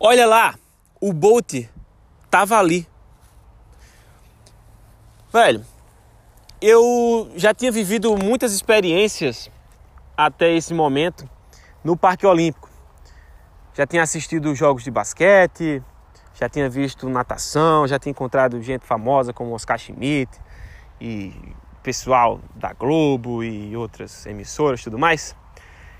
Olha 0.00 0.28
lá, 0.28 0.54
o 1.00 1.12
Bolt 1.12 1.66
tava 2.30 2.56
ali. 2.56 2.86
Velho, 5.32 5.66
eu 6.62 7.32
já 7.34 7.52
tinha 7.52 7.72
vivido 7.72 8.16
muitas 8.16 8.52
experiências 8.52 9.50
até 10.16 10.54
esse 10.54 10.72
momento 10.72 11.28
no 11.82 11.96
Parque 11.96 12.24
Olímpico. 12.24 12.70
Já 13.74 13.88
tinha 13.88 14.04
assistido 14.04 14.54
jogos 14.54 14.84
de 14.84 14.90
basquete, 14.92 15.82
já 16.32 16.48
tinha 16.48 16.70
visto 16.70 17.08
natação, 17.08 17.88
já 17.88 17.98
tinha 17.98 18.12
encontrado 18.12 18.62
gente 18.62 18.86
famosa 18.86 19.32
como 19.32 19.52
Oscar 19.52 19.78
Schmidt 19.80 20.30
e 21.00 21.34
pessoal 21.82 22.40
da 22.54 22.72
Globo 22.72 23.42
e 23.42 23.76
outras 23.76 24.26
emissoras 24.26 24.80
tudo 24.80 24.96
mais. 24.96 25.34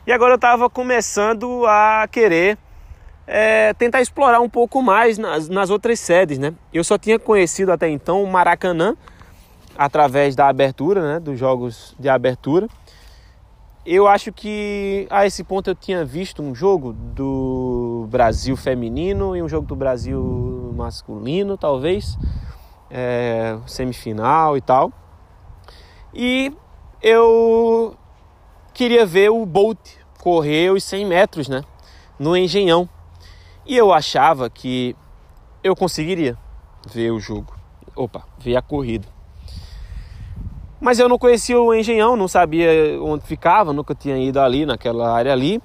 E 0.06 0.12
agora 0.12 0.34
eu 0.34 0.36
estava 0.36 0.70
começando 0.70 1.66
a 1.66 2.06
querer 2.08 2.56
é, 3.30 3.74
tentar 3.74 4.00
explorar 4.00 4.40
um 4.40 4.48
pouco 4.48 4.82
mais 4.82 5.18
nas, 5.18 5.50
nas 5.50 5.68
outras 5.68 6.00
sedes, 6.00 6.38
né? 6.38 6.54
Eu 6.72 6.82
só 6.82 6.96
tinha 6.96 7.18
conhecido 7.18 7.70
até 7.70 7.86
então 7.86 8.24
o 8.24 8.26
Maracanã 8.26 8.96
através 9.76 10.34
da 10.34 10.48
abertura, 10.48 11.14
né, 11.14 11.20
dos 11.20 11.38
jogos 11.38 11.94
de 12.00 12.08
abertura. 12.08 12.66
Eu 13.84 14.08
acho 14.08 14.32
que 14.32 15.06
a 15.10 15.26
esse 15.26 15.44
ponto 15.44 15.70
eu 15.70 15.74
tinha 15.74 16.04
visto 16.04 16.42
um 16.42 16.54
jogo 16.54 16.92
do 16.92 18.06
Brasil 18.10 18.56
feminino 18.56 19.36
e 19.36 19.42
um 19.42 19.48
jogo 19.48 19.66
do 19.66 19.76
Brasil 19.76 20.72
masculino, 20.74 21.56
talvez, 21.56 22.18
é, 22.90 23.58
semifinal 23.66 24.56
e 24.56 24.60
tal. 24.62 24.90
E 26.14 26.52
eu 27.02 27.94
queria 28.72 29.04
ver 29.04 29.30
o 29.30 29.44
Bolt 29.44 29.78
correr 30.18 30.70
os 30.70 30.82
100 30.82 31.06
metros, 31.06 31.48
né, 31.48 31.62
no 32.18 32.34
Engenhão. 32.34 32.88
E 33.68 33.76
eu 33.76 33.92
achava 33.92 34.48
que 34.48 34.96
eu 35.62 35.76
conseguiria 35.76 36.38
ver 36.90 37.10
o 37.10 37.20
jogo. 37.20 37.54
Opa, 37.94 38.24
ver 38.38 38.56
a 38.56 38.62
corrida. 38.62 39.06
Mas 40.80 40.98
eu 40.98 41.06
não 41.06 41.18
conhecia 41.18 41.60
o 41.60 41.74
Engenhão, 41.74 42.16
não 42.16 42.26
sabia 42.26 42.70
onde 43.02 43.26
ficava, 43.26 43.70
nunca 43.74 43.94
tinha 43.94 44.16
ido 44.16 44.40
ali, 44.40 44.64
naquela 44.64 45.12
área 45.12 45.34
ali. 45.34 45.60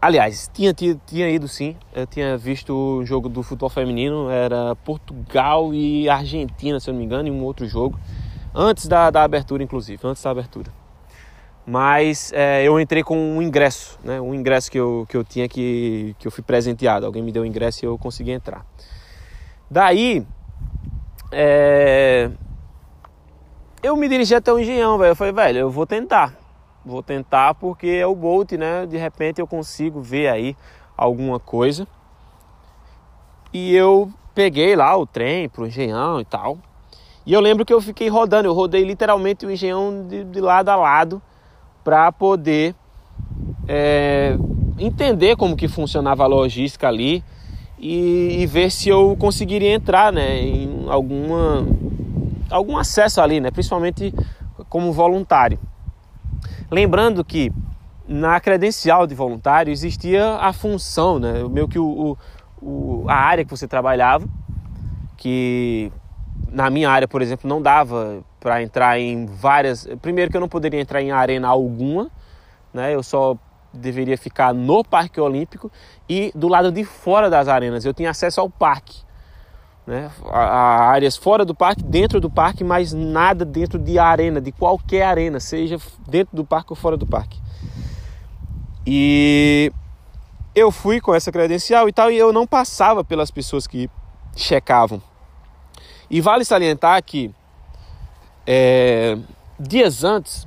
Aliás, 0.00 0.50
tinha, 0.54 0.72
tinha, 0.72 0.98
tinha 1.06 1.28
ido 1.28 1.46
sim, 1.46 1.76
eu 1.92 2.06
tinha 2.06 2.38
visto 2.38 2.72
o 2.72 3.04
jogo 3.04 3.28
do 3.28 3.42
futebol 3.42 3.68
feminino, 3.68 4.30
era 4.30 4.74
Portugal 4.76 5.74
e 5.74 6.08
Argentina, 6.08 6.80
se 6.80 6.88
eu 6.88 6.94
não 6.94 7.00
me 7.00 7.04
engano, 7.04 7.28
em 7.28 7.30
um 7.30 7.44
outro 7.44 7.66
jogo. 7.66 7.98
Antes 8.54 8.88
da, 8.88 9.10
da 9.10 9.22
abertura, 9.22 9.62
inclusive, 9.62 10.00
antes 10.02 10.22
da 10.22 10.30
abertura. 10.30 10.72
Mas 11.66 12.32
é, 12.32 12.62
eu 12.62 12.78
entrei 12.78 13.02
com 13.02 13.18
um 13.18 13.42
ingresso, 13.42 13.98
né? 14.04 14.20
Um 14.20 14.32
ingresso 14.32 14.70
que 14.70 14.78
eu, 14.78 15.04
que 15.08 15.16
eu 15.16 15.24
tinha 15.24 15.48
que, 15.48 16.14
que 16.16 16.28
eu 16.28 16.30
fui 16.30 16.44
presenteado. 16.44 17.04
Alguém 17.04 17.24
me 17.24 17.32
deu 17.32 17.42
o 17.42 17.46
ingresso 17.46 17.84
e 17.84 17.86
eu 17.86 17.98
consegui 17.98 18.30
entrar. 18.30 18.64
Daí, 19.68 20.24
é, 21.32 22.30
eu 23.82 23.96
me 23.96 24.08
dirigi 24.08 24.32
até 24.32 24.52
o 24.52 24.60
engenhão, 24.60 24.96
velho. 24.96 25.10
Eu 25.10 25.16
falei, 25.16 25.32
velho, 25.32 25.58
eu 25.58 25.70
vou 25.70 25.84
tentar. 25.84 26.34
Vou 26.84 27.02
tentar 27.02 27.54
porque 27.54 27.88
é 27.88 28.06
o 28.06 28.14
Bolt, 28.14 28.52
né? 28.52 28.86
De 28.86 28.96
repente 28.96 29.40
eu 29.40 29.46
consigo 29.46 30.00
ver 30.00 30.28
aí 30.28 30.56
alguma 30.96 31.40
coisa. 31.40 31.84
E 33.52 33.74
eu 33.74 34.08
peguei 34.36 34.76
lá 34.76 34.96
o 34.96 35.04
trem 35.04 35.48
pro 35.48 35.66
engenhão 35.66 36.20
e 36.20 36.24
tal. 36.24 36.58
E 37.24 37.32
eu 37.32 37.40
lembro 37.40 37.64
que 37.64 37.74
eu 37.74 37.80
fiquei 37.80 38.08
rodando, 38.08 38.46
eu 38.46 38.52
rodei 38.52 38.84
literalmente 38.84 39.44
o 39.44 39.50
engenhão 39.50 40.06
de, 40.06 40.22
de 40.22 40.40
lado 40.40 40.68
a 40.68 40.76
lado 40.76 41.20
para 41.86 42.10
poder 42.10 42.74
é, 43.68 44.36
entender 44.76 45.36
como 45.36 45.54
que 45.54 45.68
funcionava 45.68 46.24
a 46.24 46.26
logística 46.26 46.88
ali 46.88 47.22
e, 47.78 48.38
e, 48.40 48.46
ver 48.46 48.72
se 48.72 48.88
eu 48.88 49.16
conseguiria 49.16 49.72
entrar 49.72 50.12
né, 50.12 50.40
em 50.40 50.86
alguma 50.88 51.64
algum 52.50 52.76
acesso 52.76 53.20
ali, 53.20 53.38
né? 53.38 53.52
principalmente 53.52 54.12
como 54.68 54.92
voluntário. 54.92 55.60
Lembrando 56.68 57.24
que 57.24 57.52
na 58.08 58.40
credencial 58.40 59.06
de 59.06 59.14
voluntário 59.14 59.70
existia 59.70 60.38
a 60.38 60.52
função, 60.52 61.20
né? 61.20 61.44
meio 61.48 61.68
que 61.68 61.78
o, 61.78 62.18
o, 62.60 63.04
a 63.06 63.14
área 63.14 63.44
que 63.44 63.50
você 63.52 63.68
trabalhava, 63.68 64.26
que 65.16 65.92
na 66.50 66.68
minha 66.68 66.90
área, 66.90 67.06
por 67.06 67.22
exemplo, 67.22 67.48
não 67.48 67.62
dava 67.62 68.24
para 68.46 68.62
entrar 68.62 68.96
em 68.96 69.26
várias. 69.26 69.88
Primeiro 70.00 70.30
que 70.30 70.36
eu 70.36 70.40
não 70.40 70.48
poderia 70.48 70.80
entrar 70.80 71.02
em 71.02 71.10
arena 71.10 71.48
alguma, 71.48 72.08
né? 72.72 72.94
Eu 72.94 73.02
só 73.02 73.36
deveria 73.74 74.16
ficar 74.16 74.54
no 74.54 74.84
Parque 74.84 75.20
Olímpico 75.20 75.68
e 76.08 76.30
do 76.32 76.46
lado 76.46 76.70
de 76.70 76.84
fora 76.84 77.28
das 77.28 77.48
arenas. 77.48 77.84
Eu 77.84 77.92
tinha 77.92 78.10
acesso 78.10 78.40
ao 78.40 78.48
parque 78.48 79.04
né? 79.84 80.12
A, 80.30 80.90
áreas 80.90 81.16
fora 81.16 81.44
do 81.44 81.56
parque, 81.56 81.82
dentro 81.82 82.20
do 82.20 82.30
parque, 82.30 82.62
mas 82.62 82.92
nada 82.92 83.44
dentro 83.44 83.80
de 83.80 83.98
arena, 83.98 84.40
de 84.40 84.52
qualquer 84.52 85.02
arena, 85.02 85.40
seja 85.40 85.76
dentro 86.06 86.36
do 86.36 86.44
parque 86.44 86.70
ou 86.70 86.76
fora 86.76 86.96
do 86.96 87.06
parque. 87.06 87.40
E 88.86 89.72
eu 90.54 90.70
fui 90.70 91.00
com 91.00 91.12
essa 91.12 91.32
credencial 91.32 91.88
e 91.88 91.92
tal, 91.92 92.12
e 92.12 92.16
eu 92.16 92.32
não 92.32 92.46
passava 92.46 93.02
pelas 93.02 93.32
pessoas 93.32 93.66
que 93.66 93.90
checavam. 94.36 95.02
E 96.08 96.20
vale 96.20 96.44
salientar 96.44 97.02
que 97.02 97.34
é, 98.46 99.16
dias 99.58 100.04
antes, 100.04 100.46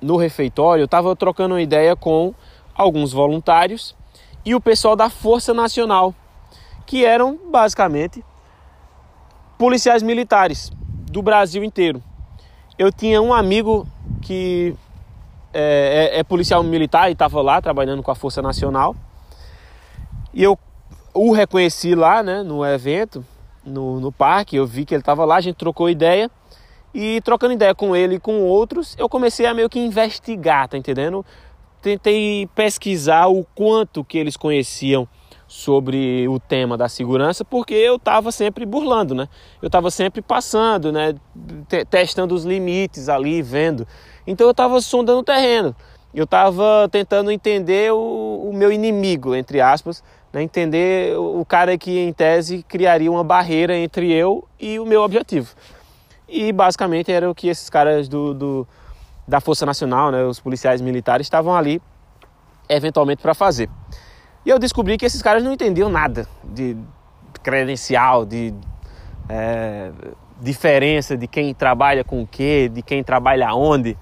no 0.00 0.16
refeitório, 0.16 0.82
eu 0.82 0.86
estava 0.86 1.14
trocando 1.14 1.54
uma 1.54 1.62
ideia 1.62 1.94
com 1.94 2.34
alguns 2.74 3.12
voluntários 3.12 3.94
e 4.44 4.54
o 4.54 4.60
pessoal 4.60 4.96
da 4.96 5.10
Força 5.10 5.52
Nacional, 5.52 6.14
que 6.86 7.04
eram 7.04 7.38
basicamente 7.50 8.24
policiais 9.58 10.02
militares 10.02 10.70
do 11.10 11.22
Brasil 11.22 11.62
inteiro. 11.62 12.02
Eu 12.78 12.90
tinha 12.90 13.20
um 13.20 13.34
amigo 13.34 13.86
que 14.22 14.74
é, 15.52 16.10
é, 16.14 16.20
é 16.20 16.22
policial 16.22 16.62
militar 16.62 17.10
e 17.10 17.12
estava 17.12 17.42
lá 17.42 17.60
trabalhando 17.60 18.02
com 18.02 18.10
a 18.10 18.14
Força 18.14 18.40
Nacional. 18.40 18.96
E 20.32 20.42
eu 20.42 20.58
o 21.12 21.32
reconheci 21.32 21.94
lá 21.94 22.22
né, 22.22 22.42
no 22.42 22.64
evento, 22.64 23.24
no, 23.64 24.00
no 24.00 24.12
parque. 24.12 24.56
Eu 24.56 24.66
vi 24.66 24.84
que 24.84 24.94
ele 24.94 25.02
estava 25.02 25.24
lá, 25.24 25.36
a 25.36 25.40
gente 25.40 25.56
trocou 25.56 25.90
ideia. 25.90 26.30
E 26.94 27.20
trocando 27.20 27.54
ideia 27.54 27.74
com 27.74 27.94
ele 27.94 28.16
e 28.16 28.20
com 28.20 28.42
outros, 28.42 28.96
eu 28.98 29.08
comecei 29.08 29.46
a 29.46 29.54
meio 29.54 29.68
que 29.68 29.78
investigar, 29.78 30.68
tá 30.68 30.76
entendendo? 30.76 31.24
Tentei 31.80 32.48
pesquisar 32.54 33.28
o 33.28 33.44
quanto 33.54 34.04
que 34.04 34.18
eles 34.18 34.36
conheciam 34.36 35.08
sobre 35.50 36.28
o 36.28 36.38
tema 36.38 36.76
da 36.76 36.88
segurança, 36.88 37.44
porque 37.44 37.74
eu 37.74 37.96
estava 37.96 38.30
sempre 38.30 38.64
burlando, 38.64 39.16
né? 39.16 39.28
Eu 39.60 39.66
estava 39.66 39.90
sempre 39.90 40.22
passando, 40.22 40.92
né? 40.92 41.14
testando 41.90 42.36
os 42.36 42.44
limites 42.44 43.08
ali, 43.08 43.42
vendo. 43.42 43.84
Então 44.24 44.46
eu 44.46 44.52
estava 44.52 44.80
sondando 44.80 45.18
o 45.18 45.24
terreno. 45.24 45.74
Eu 46.14 46.22
estava 46.22 46.88
tentando 46.90 47.32
entender 47.32 47.92
o, 47.92 48.48
o, 48.48 48.52
meu 48.52 48.70
inimigo, 48.72 49.34
entre 49.34 49.60
aspas, 49.60 50.04
né? 50.32 50.40
entender 50.40 51.16
o 51.18 51.44
cara 51.44 51.76
que, 51.76 51.98
em 51.98 52.12
tese, 52.12 52.64
criaria 52.68 53.10
uma 53.10 53.24
barreira 53.24 53.76
entre 53.76 54.12
eu 54.12 54.46
e 54.58 54.78
o 54.78 54.86
meu 54.86 55.02
objetivo. 55.02 55.52
E 56.30 56.52
basicamente 56.52 57.10
era 57.10 57.28
o 57.28 57.34
que 57.34 57.48
esses 57.48 57.68
caras 57.68 58.08
do, 58.08 58.32
do 58.32 58.68
da 59.26 59.40
Força 59.40 59.66
Nacional, 59.66 60.12
né? 60.12 60.24
os 60.24 60.38
policiais 60.38 60.80
militares, 60.80 61.26
estavam 61.26 61.54
ali 61.54 61.82
eventualmente 62.68 63.20
para 63.20 63.34
fazer. 63.34 63.68
E 64.46 64.48
eu 64.48 64.58
descobri 64.58 64.96
que 64.96 65.04
esses 65.04 65.20
caras 65.20 65.42
não 65.42 65.52
entendiam 65.52 65.88
nada 65.90 66.26
de 66.44 66.76
credencial, 67.42 68.24
de 68.24 68.54
é, 69.28 69.90
diferença 70.40 71.16
de 71.16 71.26
quem 71.26 71.52
trabalha 71.52 72.04
com 72.04 72.22
o 72.22 72.26
que, 72.26 72.68
de 72.68 72.80
quem 72.80 73.02
trabalha 73.02 73.52
onde. 73.54 73.98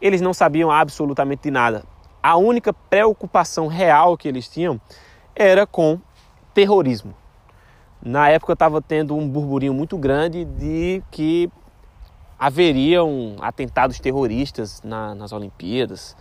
Eles 0.00 0.20
não 0.20 0.34
sabiam 0.34 0.70
absolutamente 0.70 1.50
nada. 1.50 1.82
A 2.22 2.36
única 2.36 2.72
preocupação 2.72 3.66
real 3.66 4.16
que 4.16 4.28
eles 4.28 4.48
tinham 4.48 4.78
era 5.34 5.66
com 5.66 5.98
terrorismo. 6.52 7.14
Na 8.02 8.28
época 8.28 8.52
estava 8.52 8.80
tendo 8.80 9.14
um 9.16 9.28
burburinho 9.28 9.74
muito 9.74 9.98
grande 9.98 10.44
de 10.44 11.02
que 11.10 11.50
haveriam 12.40 13.36
atentados 13.42 14.00
terroristas 14.00 14.80
na, 14.82 15.14
nas 15.14 15.30
Olimpíadas. 15.30 16.16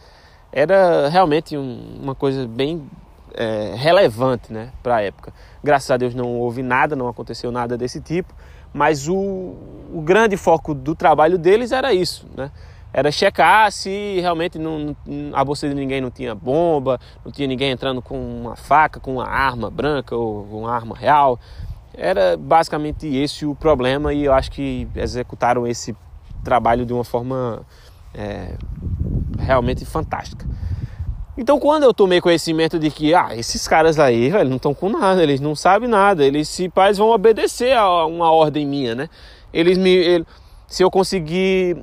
Era 0.52 1.08
realmente 1.08 1.58
um, 1.58 1.98
uma 2.02 2.14
coisa 2.14 2.46
bem 2.46 2.90
é, 3.34 3.74
relevante 3.78 4.52
né, 4.52 4.74
para 4.84 4.98
a 4.98 5.02
época. 5.02 5.34
Graças 5.64 5.90
a 5.90 5.96
Deus 5.96 6.14
não 6.14 6.38
houve 6.38 6.62
nada, 6.62 6.94
não 6.94 7.08
aconteceu 7.08 7.54
nada 7.54 7.78
desse 7.78 8.02
tipo, 8.02 8.34
mas 8.74 9.08
o, 9.08 9.16
o 9.16 10.02
grande 10.04 10.36
foco 10.36 10.74
do 10.74 10.94
trabalho 10.94 11.38
deles 11.38 11.72
era 11.72 11.94
isso, 11.94 12.28
né? 12.36 12.52
Era 12.92 13.12
checar 13.12 13.72
se 13.72 14.20
realmente 14.20 14.58
não, 14.58 14.96
a 15.34 15.46
bolsa 15.46 15.70
de 15.70 15.76
ninguém 15.76 16.02
não 16.02 16.10
tinha 16.10 16.34
bomba, 16.34 17.00
não 17.24 17.32
tinha 17.32 17.48
ninguém 17.48 17.70
entrando 17.70 18.02
com 18.02 18.20
uma 18.20 18.56
faca, 18.56 19.00
com 19.00 19.14
uma 19.14 19.28
arma 19.28 19.70
branca 19.70 20.16
ou 20.16 20.44
uma 20.52 20.74
arma 20.74 20.98
real. 20.98 21.40
Era 21.94 22.36
basicamente 22.36 23.08
esse 23.08 23.46
o 23.46 23.54
problema 23.54 24.12
e 24.12 24.26
eu 24.26 24.34
acho 24.34 24.50
que 24.50 24.88
executaram 24.96 25.68
esse 25.68 25.96
trabalho 26.44 26.86
de 26.86 26.94
uma 26.94 27.04
forma 27.04 27.66
é, 28.14 28.56
realmente 29.38 29.86
fantástica. 29.86 30.46
Então, 31.38 31.58
quando 31.58 31.84
eu 31.84 31.94
tomei 31.94 32.20
conhecimento 32.20 32.78
de 32.78 32.92
que, 32.92 33.16
ah, 33.16 33.30
esses 33.34 33.66
caras 33.66 33.98
aí, 33.98 34.30
velho, 34.30 34.50
não 34.50 34.58
estão 34.58 34.74
com 34.74 34.90
nada, 34.90 35.24
eles 35.24 35.40
não 35.40 35.56
sabem 35.56 35.88
nada, 35.88 36.26
eles 36.26 36.50
se 36.50 36.68
pais 36.68 36.98
vão 36.98 37.12
obedecer 37.12 37.78
a 37.78 38.06
uma 38.06 38.30
ordem 38.30 38.68
minha, 38.68 38.94
né? 38.94 39.10
Eles 39.54 39.78
me. 39.78 39.90
Ele, 39.90 40.26
se 40.68 40.84
eu 40.84 40.92
conseguir 40.92 41.78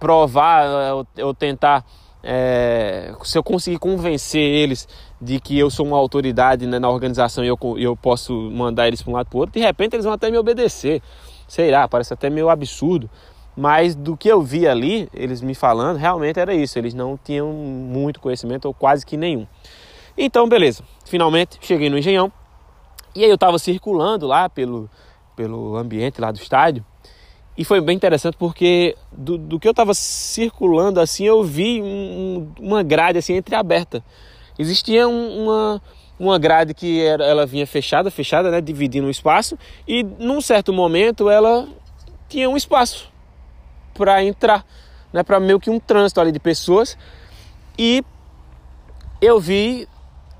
provar, 0.00 0.64
eu, 0.64 1.06
eu 1.16 1.34
tentar. 1.34 1.84
É, 2.22 3.14
se 3.22 3.36
eu 3.36 3.42
conseguir 3.42 3.78
convencer 3.78 4.40
eles 4.40 4.88
de 5.20 5.38
que 5.38 5.58
eu 5.58 5.68
sou 5.68 5.86
uma 5.86 5.98
autoridade 5.98 6.66
né, 6.66 6.78
na 6.78 6.88
organização 6.88 7.44
e 7.44 7.48
eu, 7.48 7.58
eu 7.76 7.94
posso 7.94 8.32
mandar 8.50 8.88
eles 8.88 9.02
para 9.02 9.10
um 9.10 9.14
lado 9.14 9.28
para 9.28 9.36
o 9.36 9.40
outro, 9.40 9.52
de 9.52 9.60
repente 9.60 9.94
eles 9.94 10.06
vão 10.06 10.14
até 10.14 10.30
me 10.30 10.38
obedecer. 10.38 11.02
Sei 11.46 11.70
lá, 11.70 11.86
parece 11.86 12.14
até 12.14 12.30
meio 12.30 12.48
absurdo. 12.48 13.10
Mas 13.56 13.94
do 13.94 14.16
que 14.16 14.28
eu 14.28 14.42
vi 14.42 14.66
ali, 14.66 15.08
eles 15.14 15.40
me 15.40 15.54
falando, 15.54 15.96
realmente 15.96 16.40
era 16.40 16.54
isso. 16.54 16.78
Eles 16.78 16.92
não 16.92 17.18
tinham 17.22 17.52
muito 17.52 18.20
conhecimento, 18.20 18.66
ou 18.66 18.74
quase 18.74 19.06
que 19.06 19.16
nenhum. 19.16 19.46
Então, 20.18 20.48
beleza. 20.48 20.82
Finalmente 21.04 21.58
cheguei 21.60 21.88
no 21.88 21.98
Engenhão. 21.98 22.32
E 23.14 23.22
aí 23.22 23.30
eu 23.30 23.36
estava 23.36 23.58
circulando 23.58 24.26
lá 24.26 24.48
pelo, 24.48 24.90
pelo 25.36 25.76
ambiente 25.76 26.20
lá 26.20 26.32
do 26.32 26.38
estádio. 26.38 26.84
E 27.56 27.64
foi 27.64 27.80
bem 27.80 27.94
interessante 27.94 28.36
porque 28.36 28.96
do, 29.12 29.38
do 29.38 29.60
que 29.60 29.68
eu 29.68 29.70
estava 29.70 29.94
circulando 29.94 30.98
assim, 30.98 31.24
eu 31.24 31.44
vi 31.44 31.80
um, 31.80 32.52
uma 32.58 32.82
grade 32.82 33.18
assim 33.18 33.36
entreaberta. 33.36 34.04
Existia 34.58 35.06
um, 35.06 35.44
uma, 35.44 35.82
uma 36.18 36.36
grade 36.36 36.74
que 36.74 37.00
era, 37.00 37.24
ela 37.24 37.46
vinha 37.46 37.64
fechada, 37.64 38.10
fechada, 38.10 38.50
né, 38.50 38.60
dividindo 38.60 39.06
o 39.06 39.10
espaço. 39.10 39.56
E 39.86 40.02
num 40.02 40.40
certo 40.40 40.72
momento 40.72 41.30
ela 41.30 41.68
tinha 42.28 42.50
um 42.50 42.56
espaço 42.56 43.13
para 43.94 44.22
entrar, 44.22 44.64
né, 45.12 45.22
para 45.22 45.40
meio 45.40 45.58
que 45.58 45.70
um 45.70 45.80
trânsito 45.80 46.20
ali 46.20 46.32
de 46.32 46.40
pessoas. 46.40 46.98
E 47.78 48.04
eu 49.20 49.40
vi 49.40 49.88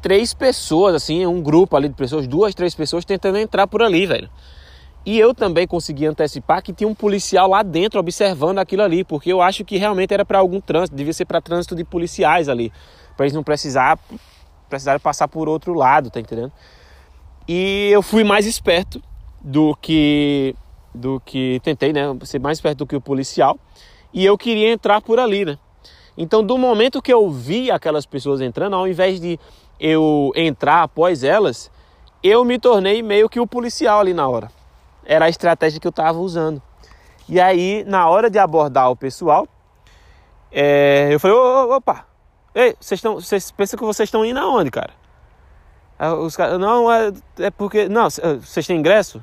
três 0.02 0.34
pessoas, 0.34 0.94
assim, 0.94 1.24
um 1.24 1.40
grupo 1.40 1.76
ali 1.76 1.88
de 1.88 1.94
pessoas, 1.94 2.26
duas, 2.26 2.54
três 2.54 2.74
pessoas 2.74 3.04
tentando 3.04 3.38
entrar 3.38 3.66
por 3.66 3.82
ali, 3.82 4.04
velho. 4.04 4.28
E 5.06 5.18
eu 5.18 5.34
também 5.34 5.66
consegui 5.66 6.06
antecipar 6.06 6.62
que 6.62 6.72
tinha 6.72 6.88
um 6.88 6.94
policial 6.94 7.48
lá 7.48 7.62
dentro 7.62 8.00
observando 8.00 8.58
aquilo 8.58 8.82
ali, 8.82 9.04
porque 9.04 9.32
eu 9.32 9.40
acho 9.40 9.64
que 9.64 9.76
realmente 9.76 10.12
era 10.12 10.24
para 10.24 10.38
algum 10.38 10.60
trânsito, 10.60 10.96
devia 10.96 11.12
ser 11.12 11.26
para 11.26 11.40
trânsito 11.40 11.74
de 11.74 11.84
policiais 11.84 12.48
ali, 12.48 12.72
para 13.16 13.26
eles 13.26 13.34
não 13.34 13.42
precisar 13.42 13.98
precisar 14.68 14.98
passar 14.98 15.28
por 15.28 15.48
outro 15.48 15.74
lado, 15.74 16.10
tá 16.10 16.18
entendendo? 16.18 16.52
E 17.46 17.90
eu 17.92 18.02
fui 18.02 18.24
mais 18.24 18.46
esperto 18.46 19.00
do 19.40 19.76
que 19.76 20.54
do 20.94 21.20
que 21.20 21.60
tentei, 21.62 21.92
né, 21.92 22.02
ser 22.22 22.38
mais 22.38 22.60
perto 22.60 22.78
do 22.78 22.86
que 22.86 22.96
o 22.96 23.00
policial, 23.00 23.58
e 24.12 24.24
eu 24.24 24.38
queria 24.38 24.70
entrar 24.70 25.00
por 25.00 25.18
ali, 25.18 25.44
né? 25.44 25.58
Então, 26.16 26.44
do 26.44 26.56
momento 26.56 27.02
que 27.02 27.12
eu 27.12 27.28
vi 27.28 27.70
aquelas 27.70 28.06
pessoas 28.06 28.40
entrando, 28.40 28.76
ao 28.76 28.86
invés 28.86 29.20
de 29.20 29.38
eu 29.80 30.30
entrar 30.36 30.84
após 30.84 31.24
elas, 31.24 31.70
eu 32.22 32.44
me 32.44 32.58
tornei 32.58 33.02
meio 33.02 33.28
que 33.28 33.40
o 33.40 33.46
policial 33.46 34.00
ali 34.00 34.14
na 34.14 34.28
hora. 34.28 34.50
Era 35.04 35.24
a 35.24 35.28
estratégia 35.28 35.80
que 35.80 35.86
eu 35.86 35.90
estava 35.90 36.18
usando. 36.18 36.62
E 37.28 37.40
aí, 37.40 37.84
na 37.86 38.08
hora 38.08 38.30
de 38.30 38.38
abordar 38.38 38.90
o 38.90 38.96
pessoal, 38.96 39.48
é, 40.52 41.08
eu 41.10 41.18
falei: 41.18 41.36
opa, 41.36 42.06
ei, 42.54 42.76
vocês, 42.78 42.98
estão, 42.98 43.14
vocês 43.16 43.50
pensam 43.50 43.78
que 43.78 43.84
vocês 43.84 44.06
estão 44.06 44.24
indo 44.24 44.38
aonde, 44.38 44.70
cara? 44.70 44.92
Os 46.20 46.36
caras, 46.36 46.58
não, 46.58 46.90
é, 46.90 47.12
é 47.38 47.50
porque. 47.50 47.88
Não, 47.88 48.08
vocês 48.08 48.66
têm 48.66 48.78
ingresso? 48.78 49.22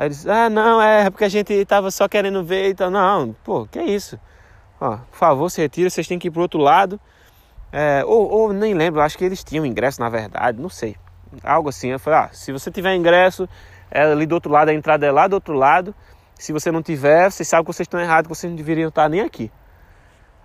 Aí 0.00 0.06
eles, 0.06 0.26
ah, 0.26 0.48
não, 0.48 0.80
é 0.80 1.10
porque 1.10 1.24
a 1.24 1.28
gente 1.28 1.62
tava 1.66 1.90
só 1.90 2.08
querendo 2.08 2.42
ver, 2.42 2.70
então, 2.70 2.90
não, 2.90 3.36
pô, 3.44 3.66
que 3.66 3.78
isso? 3.82 4.18
Ó, 4.80 4.96
por 4.96 5.14
favor, 5.14 5.50
se 5.50 5.60
retira, 5.60 5.90
vocês 5.90 6.08
têm 6.08 6.18
que 6.18 6.28
ir 6.28 6.30
pro 6.30 6.40
outro 6.40 6.58
lado. 6.58 6.98
É, 7.70 8.02
ou, 8.06 8.26
ou 8.30 8.50
nem 8.50 8.72
lembro, 8.72 9.02
acho 9.02 9.18
que 9.18 9.24
eles 9.26 9.44
tinham 9.44 9.66
ingresso 9.66 10.00
na 10.00 10.08
verdade, 10.08 10.58
não 10.58 10.70
sei. 10.70 10.96
Algo 11.44 11.68
assim. 11.68 11.88
Eu 11.90 11.98
falei, 11.98 12.20
ah, 12.20 12.30
se 12.32 12.50
você 12.50 12.70
tiver 12.70 12.94
ingresso, 12.94 13.46
é 13.90 14.00
ali 14.00 14.24
do 14.24 14.34
outro 14.34 14.50
lado, 14.50 14.70
a 14.70 14.72
entrada 14.72 15.04
é 15.04 15.12
lá 15.12 15.28
do 15.28 15.34
outro 15.34 15.52
lado. 15.52 15.94
Se 16.34 16.50
você 16.50 16.72
não 16.72 16.82
tiver, 16.82 17.30
vocês 17.30 17.46
sabem 17.46 17.66
que 17.66 17.74
vocês 17.74 17.84
estão 17.84 18.00
errados, 18.00 18.26
que 18.26 18.34
vocês 18.34 18.50
não 18.50 18.56
deveriam 18.56 18.88
estar 18.88 19.06
nem 19.06 19.20
aqui. 19.20 19.52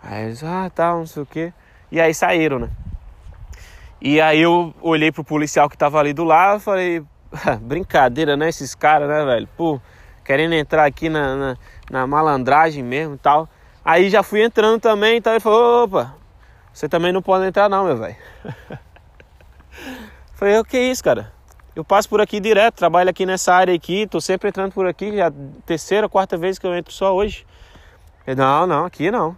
Aí 0.04 0.26
eles, 0.26 0.44
ah, 0.44 0.70
tá, 0.70 0.92
não 0.92 1.06
sei 1.06 1.24
o 1.24 1.26
quê. 1.26 1.54
E 1.90 2.02
aí 2.02 2.14
saíram, 2.14 2.60
né? 2.60 2.70
E 4.02 4.20
aí 4.20 4.42
eu 4.42 4.74
olhei 4.82 5.14
pro 5.14 5.24
policial 5.24 5.70
que 5.70 5.78
tava 5.78 5.98
ali 5.98 6.12
do 6.12 6.26
lado 6.26 6.58
e 6.58 6.62
falei, 6.62 7.06
brincadeira, 7.62 8.36
né? 8.38 8.50
Esses 8.50 8.76
caras, 8.76 9.08
né, 9.08 9.26
velho? 9.26 9.48
Pô, 9.56 9.80
querendo 10.24 10.54
entrar 10.54 10.86
aqui 10.86 11.10
na, 11.10 11.36
na, 11.36 11.58
na 11.90 12.08
malandragem 12.08 12.84
mesmo 12.84 13.16
e 13.16 13.18
tal. 13.18 13.48
Aí 13.84 14.10
já 14.10 14.24
fui 14.24 14.44
entrando 14.44 14.80
também, 14.80 15.18
então 15.18 15.34
ele 15.34 15.40
falou, 15.40 15.84
opa, 15.84 16.16
você 16.74 16.90
também 16.90 17.12
não 17.12 17.22
pode 17.22 17.46
entrar 17.46 17.70
não, 17.70 17.86
meu 17.86 17.98
velho. 17.98 18.16
Falei, 20.34 20.58
o 20.58 20.66
que 20.66 20.76
é 20.76 20.84
isso, 20.92 21.04
cara? 21.04 21.32
Eu 21.76 21.84
passo 21.84 22.10
por 22.10 22.20
aqui 22.20 22.40
direto, 22.40 22.76
trabalho 22.76 23.10
aqui 23.10 23.26
nessa 23.26 23.54
área 23.54 23.76
aqui, 23.76 24.08
tô 24.08 24.20
sempre 24.20 24.50
entrando 24.50 24.72
por 24.72 24.88
aqui, 24.88 25.16
já 25.16 25.32
terceira, 25.66 26.10
quarta 26.10 26.38
vez 26.38 26.58
que 26.58 26.66
eu 26.66 26.76
entro 26.76 26.94
só 26.94 27.14
hoje. 27.14 27.46
Falei, 28.24 28.36
não, 28.36 28.66
não, 28.66 28.86
aqui 28.86 29.12
não. 29.12 29.38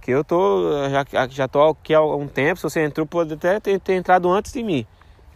Aqui 0.00 0.10
eu 0.10 0.24
tô, 0.24 0.72
já, 0.90 1.28
já 1.28 1.46
tô 1.46 1.68
aqui 1.68 1.94
há 1.94 2.02
um 2.02 2.26
tempo, 2.26 2.56
se 2.56 2.62
você 2.62 2.82
entrou, 2.82 3.06
pode 3.06 3.34
até 3.34 3.60
ter, 3.60 3.78
ter 3.78 3.94
entrado 3.94 4.30
antes 4.30 4.52
de 4.52 4.62
mim 4.62 4.86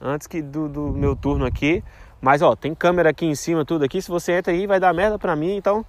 antes 0.02 0.26
que 0.26 0.42
do, 0.42 0.68
do 0.68 0.88
meu 0.88 1.14
turno 1.14 1.46
aqui. 1.46 1.82
Mas 2.20 2.42
ó, 2.42 2.54
tem 2.54 2.74
câmera 2.74 3.10
aqui 3.10 3.26
em 3.26 3.34
cima, 3.34 3.64
tudo 3.64 3.84
aqui. 3.84 4.00
Se 4.02 4.08
você 4.08 4.32
entra 4.32 4.52
aí, 4.52 4.66
vai 4.66 4.78
dar 4.78 4.92
merda 4.92 5.18
pra 5.18 5.34
mim. 5.34 5.56
Então, 5.56 5.84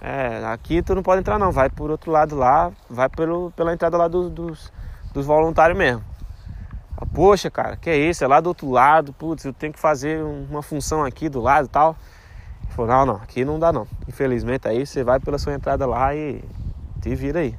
é, 0.00 0.44
aqui 0.46 0.82
tu 0.82 0.94
não 0.94 1.02
pode 1.02 1.20
entrar 1.20 1.38
não. 1.38 1.52
Vai 1.52 1.70
por 1.70 1.90
outro 1.90 2.10
lado 2.10 2.34
lá, 2.36 2.72
vai 2.88 3.08
pelo, 3.08 3.50
pela 3.52 3.72
entrada 3.72 3.96
lá 3.96 4.08
do, 4.08 4.28
dos, 4.28 4.72
dos 5.12 5.26
voluntários 5.26 5.78
mesmo. 5.78 6.02
Ah, 6.96 7.06
Poxa, 7.06 7.50
cara, 7.50 7.76
que 7.76 7.88
é 7.88 7.96
isso? 7.96 8.24
É 8.24 8.26
lá 8.26 8.40
do 8.40 8.48
outro 8.48 8.70
lado. 8.70 9.12
Putz, 9.12 9.44
eu 9.44 9.52
tenho 9.52 9.72
que 9.72 9.78
fazer 9.78 10.22
uma 10.22 10.62
função 10.62 11.04
aqui 11.04 11.28
do 11.28 11.40
lado 11.40 11.66
e 11.66 11.68
tal. 11.68 11.96
Falou, 12.70 12.90
não, 12.90 13.06
não, 13.06 13.14
aqui 13.16 13.44
não 13.44 13.58
dá 13.58 13.72
não. 13.72 13.86
Infelizmente 14.06 14.68
aí 14.68 14.86
você 14.86 15.02
vai 15.02 15.18
pela 15.18 15.38
sua 15.38 15.54
entrada 15.54 15.86
lá 15.86 16.14
e 16.14 16.42
te 17.00 17.14
vira 17.14 17.40
aí. 17.40 17.54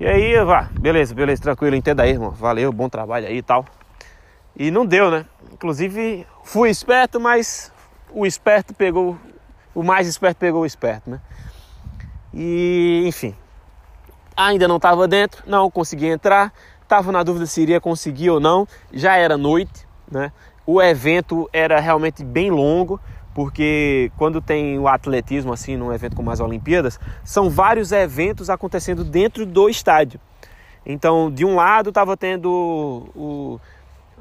E 0.00 0.06
aí, 0.06 0.44
vá, 0.44 0.68
beleza, 0.72 1.14
beleza, 1.14 1.42
tranquilo, 1.42 1.76
entenda 1.76 2.02
aí, 2.02 2.10
irmão. 2.10 2.30
Valeu, 2.30 2.72
bom 2.72 2.88
trabalho 2.88 3.26
aí 3.26 3.38
e 3.38 3.42
tal. 3.42 3.64
E 4.60 4.70
não 4.70 4.84
deu, 4.84 5.10
né? 5.10 5.24
Inclusive 5.50 6.26
fui 6.44 6.68
esperto, 6.68 7.18
mas 7.18 7.72
o 8.12 8.26
esperto 8.26 8.74
pegou, 8.74 9.16
o 9.74 9.82
mais 9.82 10.06
esperto 10.06 10.36
pegou 10.36 10.60
o 10.60 10.66
esperto, 10.66 11.08
né? 11.08 11.18
E 12.34 13.02
enfim, 13.06 13.34
ainda 14.36 14.68
não 14.68 14.76
estava 14.76 15.08
dentro, 15.08 15.42
não 15.46 15.70
consegui 15.70 16.08
entrar, 16.08 16.52
estava 16.82 17.10
na 17.10 17.22
dúvida 17.22 17.46
se 17.46 17.62
iria 17.62 17.80
conseguir 17.80 18.28
ou 18.28 18.38
não. 18.38 18.68
Já 18.92 19.16
era 19.16 19.38
noite, 19.38 19.88
né? 20.12 20.30
O 20.66 20.82
evento 20.82 21.48
era 21.54 21.80
realmente 21.80 22.22
bem 22.22 22.50
longo, 22.50 23.00
porque 23.34 24.12
quando 24.18 24.42
tem 24.42 24.78
o 24.78 24.86
atletismo 24.86 25.54
assim 25.54 25.74
num 25.74 25.90
evento 25.90 26.14
como 26.14 26.30
as 26.30 26.38
Olimpíadas, 26.38 27.00
são 27.24 27.48
vários 27.48 27.92
eventos 27.92 28.50
acontecendo 28.50 29.04
dentro 29.04 29.46
do 29.46 29.70
estádio. 29.70 30.20
Então, 30.84 31.30
de 31.30 31.46
um 31.46 31.54
lado 31.54 31.88
estava 31.88 32.14
tendo 32.14 32.50
o, 33.14 33.58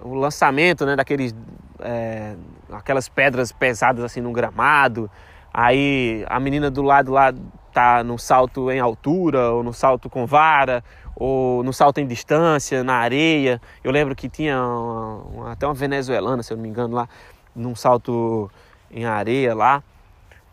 o 0.01 0.13
lançamento 0.13 0.85
né, 0.85 0.95
daqueles 0.95 1.35
é, 1.79 2.35
aquelas 2.71 3.07
pedras 3.09 3.51
pesadas 3.51 4.03
assim 4.03 4.21
no 4.21 4.31
gramado. 4.31 5.09
Aí 5.53 6.23
a 6.27 6.39
menina 6.39 6.69
do 6.69 6.81
lado 6.81 7.11
lá 7.11 7.33
tá 7.73 8.03
no 8.03 8.17
salto 8.17 8.71
em 8.71 8.79
altura, 8.79 9.51
ou 9.51 9.63
no 9.63 9.73
salto 9.73 10.09
com 10.09 10.25
vara, 10.25 10.83
ou 11.15 11.63
no 11.63 11.73
salto 11.73 11.99
em 11.99 12.07
distância, 12.07 12.83
na 12.83 12.95
areia. 12.95 13.61
Eu 13.83 13.91
lembro 13.91 14.15
que 14.15 14.29
tinha 14.29 14.61
uma, 14.61 15.51
até 15.51 15.65
uma 15.65 15.73
venezuelana, 15.73 16.43
se 16.43 16.53
eu 16.53 16.57
não 16.57 16.63
me 16.63 16.69
engano, 16.69 16.95
lá, 16.95 17.07
num 17.55 17.75
salto 17.75 18.49
em 18.91 19.05
areia 19.05 19.55
lá. 19.55 19.83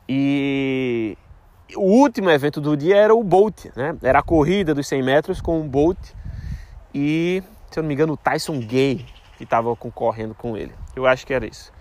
E 0.08 1.16
o 1.74 1.82
último 1.82 2.30
evento 2.30 2.60
do 2.60 2.76
dia 2.76 2.96
era 2.96 3.14
o 3.14 3.22
Bolt, 3.24 3.66
né? 3.74 3.96
Era 4.02 4.20
a 4.20 4.22
corrida 4.22 4.74
dos 4.74 4.86
100 4.86 5.02
metros 5.02 5.40
com 5.40 5.60
o 5.60 5.64
Bolt 5.64 5.98
e, 6.94 7.42
se 7.70 7.78
eu 7.78 7.82
não 7.82 7.88
me 7.88 7.94
engano, 7.94 8.12
o 8.12 8.16
Tyson 8.16 8.58
Gay, 8.60 9.04
que 9.36 9.44
estava 9.44 9.74
concorrendo 9.76 10.34
com 10.34 10.56
ele. 10.56 10.72
Eu 10.94 11.06
acho 11.06 11.26
que 11.26 11.34
era 11.34 11.46
isso. 11.46 11.72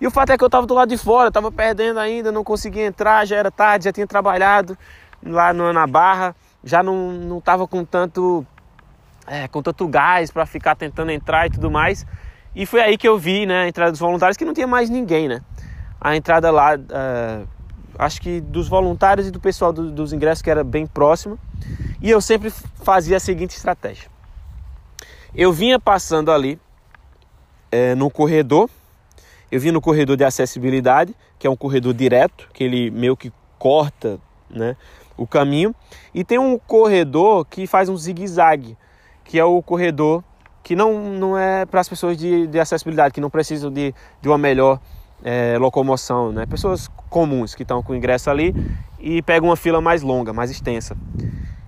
E 0.00 0.06
o 0.06 0.10
fato 0.10 0.30
é 0.30 0.38
que 0.38 0.44
eu 0.44 0.48
estava 0.48 0.66
do 0.66 0.74
lado 0.74 0.88
de 0.88 0.98
fora, 0.98 1.28
estava 1.28 1.50
perdendo 1.50 1.98
ainda, 1.98 2.32
não 2.32 2.44
conseguia 2.44 2.84
entrar, 2.84 3.24
já 3.26 3.36
era 3.36 3.50
tarde, 3.50 3.84
já 3.84 3.92
tinha 3.92 4.06
trabalhado 4.06 4.76
lá 5.24 5.52
no, 5.52 5.72
na 5.72 5.86
barra, 5.86 6.34
já 6.62 6.82
não 6.82 7.38
estava 7.38 7.66
com 7.66 7.84
tanto 7.84 8.46
é, 9.26 9.48
com 9.48 9.62
tanto 9.62 9.86
gás 9.88 10.30
para 10.30 10.44
ficar 10.46 10.74
tentando 10.74 11.10
entrar 11.10 11.46
e 11.46 11.50
tudo 11.50 11.70
mais. 11.70 12.06
E 12.54 12.66
foi 12.66 12.80
aí 12.80 12.96
que 12.96 13.08
eu 13.08 13.18
vi 13.18 13.46
né, 13.46 13.62
a 13.62 13.68
entrada 13.68 13.90
dos 13.90 14.00
voluntários, 14.00 14.36
que 14.36 14.44
não 14.44 14.54
tinha 14.54 14.66
mais 14.66 14.88
ninguém, 14.88 15.28
né? 15.28 15.40
A 16.00 16.14
entrada 16.14 16.50
lá, 16.50 16.76
uh, 16.76 17.48
acho 17.98 18.20
que 18.20 18.40
dos 18.40 18.68
voluntários 18.68 19.26
e 19.26 19.30
do 19.30 19.40
pessoal 19.40 19.72
do, 19.72 19.90
dos 19.90 20.12
ingressos, 20.12 20.42
que 20.42 20.50
era 20.50 20.62
bem 20.62 20.86
próximo. 20.86 21.38
E 22.00 22.10
eu 22.10 22.20
sempre 22.20 22.50
fazia 22.50 23.16
a 23.16 23.20
seguinte 23.20 23.56
estratégia. 23.56 24.08
Eu 25.34 25.52
vinha 25.52 25.80
passando 25.80 26.30
ali 26.30 26.60
é, 27.74 27.94
no 27.96 28.08
corredor. 28.08 28.70
Eu 29.50 29.58
vim 29.60 29.72
no 29.72 29.80
corredor 29.80 30.16
de 30.16 30.22
acessibilidade, 30.22 31.12
que 31.38 31.46
é 31.46 31.50
um 31.50 31.56
corredor 31.56 31.92
direto, 31.92 32.48
que 32.54 32.62
ele 32.62 32.88
meio 32.90 33.16
que 33.16 33.32
corta 33.58 34.20
né, 34.48 34.76
o 35.16 35.26
caminho. 35.26 35.74
E 36.14 36.22
tem 36.22 36.38
um 36.38 36.56
corredor 36.56 37.44
que 37.44 37.66
faz 37.66 37.88
um 37.88 37.96
zigue-zague. 37.96 38.76
que 39.24 39.38
é 39.38 39.44
o 39.44 39.60
corredor 39.60 40.22
que 40.62 40.76
não, 40.76 41.12
não 41.12 41.36
é 41.36 41.66
para 41.66 41.80
as 41.80 41.88
pessoas 41.88 42.16
de, 42.16 42.46
de 42.46 42.58
acessibilidade, 42.58 43.12
que 43.12 43.20
não 43.20 43.28
precisam 43.28 43.70
de, 43.70 43.92
de 44.22 44.28
uma 44.28 44.38
melhor 44.38 44.80
é, 45.22 45.58
locomoção, 45.58 46.32
né? 46.32 46.46
Pessoas 46.46 46.88
comuns 47.10 47.54
que 47.54 47.62
estão 47.62 47.82
com 47.82 47.94
ingresso 47.94 48.30
ali 48.30 48.54
e 48.98 49.20
pegam 49.20 49.48
uma 49.48 49.56
fila 49.56 49.80
mais 49.80 50.00
longa, 50.00 50.32
mais 50.32 50.50
extensa. 50.50 50.96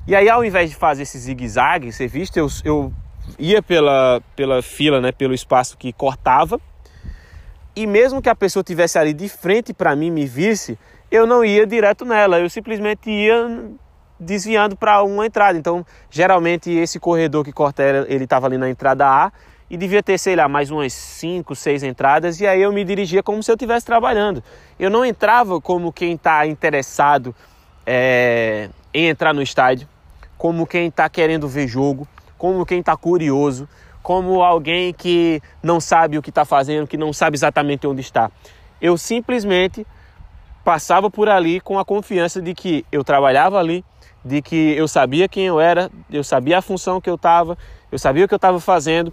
E 0.07 0.15
aí, 0.15 0.29
ao 0.31 0.45
invés 0.45 0.71
de 0.71 0.77
fazer 0.77 1.03
esse 1.03 1.19
zigue-zague, 1.19 1.93
ser 1.93 2.07
visto, 2.07 2.37
eu, 2.39 2.47
eu 2.65 2.93
ia 3.39 3.63
pela, 3.63 4.23
pela 4.35 4.63
fila, 4.63 5.01
né, 5.01 5.13
pelo 5.13 5.35
espaço 5.35 5.77
que 5.77 5.93
cortava. 5.93 6.61
E 7.75 7.87
mesmo 7.87 8.23
que 8.23 8.29
a 8.29 8.35
pessoa 8.35 8.63
tivesse 8.63 8.99
ali 8.99 9.13
de 9.13 9.29
frente 9.29 9.75
para 9.75 9.95
mim 9.95 10.11
me 10.11 10.25
visse, 10.25 10.79
eu 11.11 11.27
não 11.27 11.45
ia 11.45 11.67
direto 11.67 12.05
nela, 12.05 12.41
eu 12.41 12.49
simplesmente 12.49 13.11
ia 13.11 13.71
desviando 14.19 14.77
para 14.77 15.03
uma 15.03 15.27
entrada. 15.27 15.59
Então, 15.59 15.85
geralmente 16.11 16.71
esse 16.71 16.99
corredor 16.99 17.45
que 17.45 17.53
corta 17.53 17.83
ele 18.09 18.25
estava 18.25 18.47
ali 18.47 18.57
na 18.57 18.69
entrada 18.69 19.07
A 19.07 19.33
e 19.69 19.77
devia 19.77 20.03
ter, 20.03 20.17
sei 20.19 20.37
lá, 20.37 20.49
mais 20.49 20.71
umas 20.71 20.93
5, 20.93 21.55
6 21.55 21.83
entradas 21.83 22.41
e 22.41 22.47
aí 22.47 22.63
eu 22.63 22.73
me 22.73 22.85
dirigia 22.85 23.23
como 23.23 23.43
se 23.43 23.51
eu 23.51 23.55
estivesse 23.55 23.85
trabalhando. 23.85 24.43
Eu 24.79 24.91
não 24.91 25.05
entrava 25.05 25.61
como 25.61 25.93
quem 25.93 26.15
está 26.15 26.47
interessado 26.47 27.35
é, 27.85 28.71
em 28.95 29.09
entrar 29.09 29.35
no 29.35 29.43
estádio, 29.43 29.89
como 30.39 30.67
quem 30.67 30.89
está 30.89 31.09
querendo 31.09 31.49
ver 31.49 31.67
jogo, 31.67 32.07
como 32.39 32.67
quem 32.67 32.81
está 32.81 32.97
curioso, 32.97 33.69
como 34.03 34.43
alguém 34.43 34.93
que 34.93 35.43
não 35.63 35.81
sabe 35.81 36.17
o 36.17 36.23
que 36.23 36.31
está 36.31 36.45
fazendo, 36.45 36.87
que 36.87 36.97
não 36.97 37.13
sabe 37.13 37.37
exatamente 37.37 37.87
onde 37.87 38.01
está. 38.01 38.31
Eu 38.81 38.97
simplesmente 38.97 39.87
passava 40.65 41.11
por 41.11 41.29
ali 41.29 41.61
com 41.61 41.79
a 41.79 41.85
confiança 41.85 42.43
de 42.43 42.55
que 42.55 42.85
eu 42.91 43.05
trabalhava 43.05 43.59
ali, 43.59 43.85
de 44.25 44.43
que 44.43 44.75
eu 44.77 44.89
sabia 44.89 45.29
quem 45.29 45.47
eu 45.47 45.61
era, 45.61 45.91
eu 46.11 46.25
sabia 46.25 46.59
a 46.59 46.63
função 46.63 47.01
que 47.01 47.09
eu 47.09 47.15
estava, 47.15 47.57
eu 47.91 47.99
sabia 47.99 48.25
o 48.25 48.29
que 48.29 48.35
eu 48.35 48.37
estava 48.37 48.59
fazendo 48.59 49.13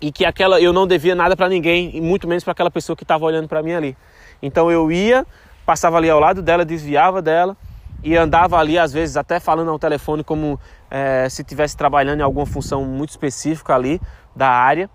e 0.00 0.12
que 0.12 0.24
aquela 0.24 0.60
eu 0.60 0.72
não 0.72 0.86
devia 0.86 1.14
nada 1.14 1.36
para 1.36 1.48
ninguém 1.48 1.90
e 1.96 2.00
muito 2.00 2.28
menos 2.28 2.44
para 2.44 2.52
aquela 2.52 2.70
pessoa 2.70 2.96
que 2.96 3.02
estava 3.02 3.24
olhando 3.24 3.48
para 3.48 3.62
mim 3.62 3.72
ali. 3.72 3.96
Então 4.40 4.70
eu 4.70 4.90
ia, 4.92 5.26
passava 5.66 5.96
ali 5.96 6.08
ao 6.08 6.20
lado 6.20 6.42
dela, 6.42 6.64
desviava 6.64 7.20
dela 7.20 7.56
e 8.02 8.16
andava 8.16 8.56
ali 8.56 8.78
às 8.78 8.92
vezes 8.92 9.16
até 9.16 9.40
falando 9.40 9.70
ao 9.70 9.78
telefone 9.78 10.22
como 10.22 10.60
é, 10.90 11.28
se 11.28 11.42
estivesse 11.42 11.76
trabalhando 11.76 12.20
em 12.20 12.22
alguma 12.22 12.46
função 12.46 12.84
muito 12.84 13.10
específica 13.10 13.74
ali 13.74 14.00
da 14.34 14.48
área, 14.48 14.88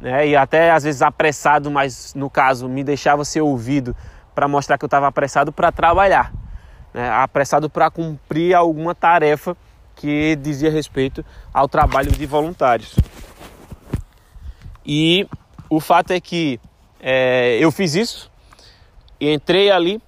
né? 0.00 0.26
E 0.26 0.36
até 0.36 0.70
às 0.70 0.84
vezes 0.84 1.02
apressado, 1.02 1.70
mas 1.70 2.14
no 2.14 2.30
caso 2.30 2.68
me 2.68 2.82
deixava 2.82 3.24
ser 3.24 3.40
ouvido 3.42 3.94
para 4.34 4.48
mostrar 4.48 4.78
que 4.78 4.84
eu 4.84 4.88
estava 4.88 5.06
apressado 5.06 5.52
para 5.52 5.70
trabalhar, 5.70 6.32
né? 6.94 7.10
apressado 7.10 7.68
para 7.68 7.90
cumprir 7.90 8.54
alguma 8.54 8.94
tarefa 8.94 9.56
que 9.96 10.36
dizia 10.36 10.70
respeito 10.70 11.24
ao 11.52 11.68
trabalho 11.68 12.10
de 12.10 12.24
voluntários. 12.24 12.96
E 14.86 15.28
o 15.68 15.78
fato 15.78 16.12
é 16.12 16.20
que 16.20 16.58
é, 16.98 17.58
eu 17.60 17.70
fiz 17.70 17.94
isso, 17.94 18.30
entrei 19.20 19.70
ali 19.70 20.00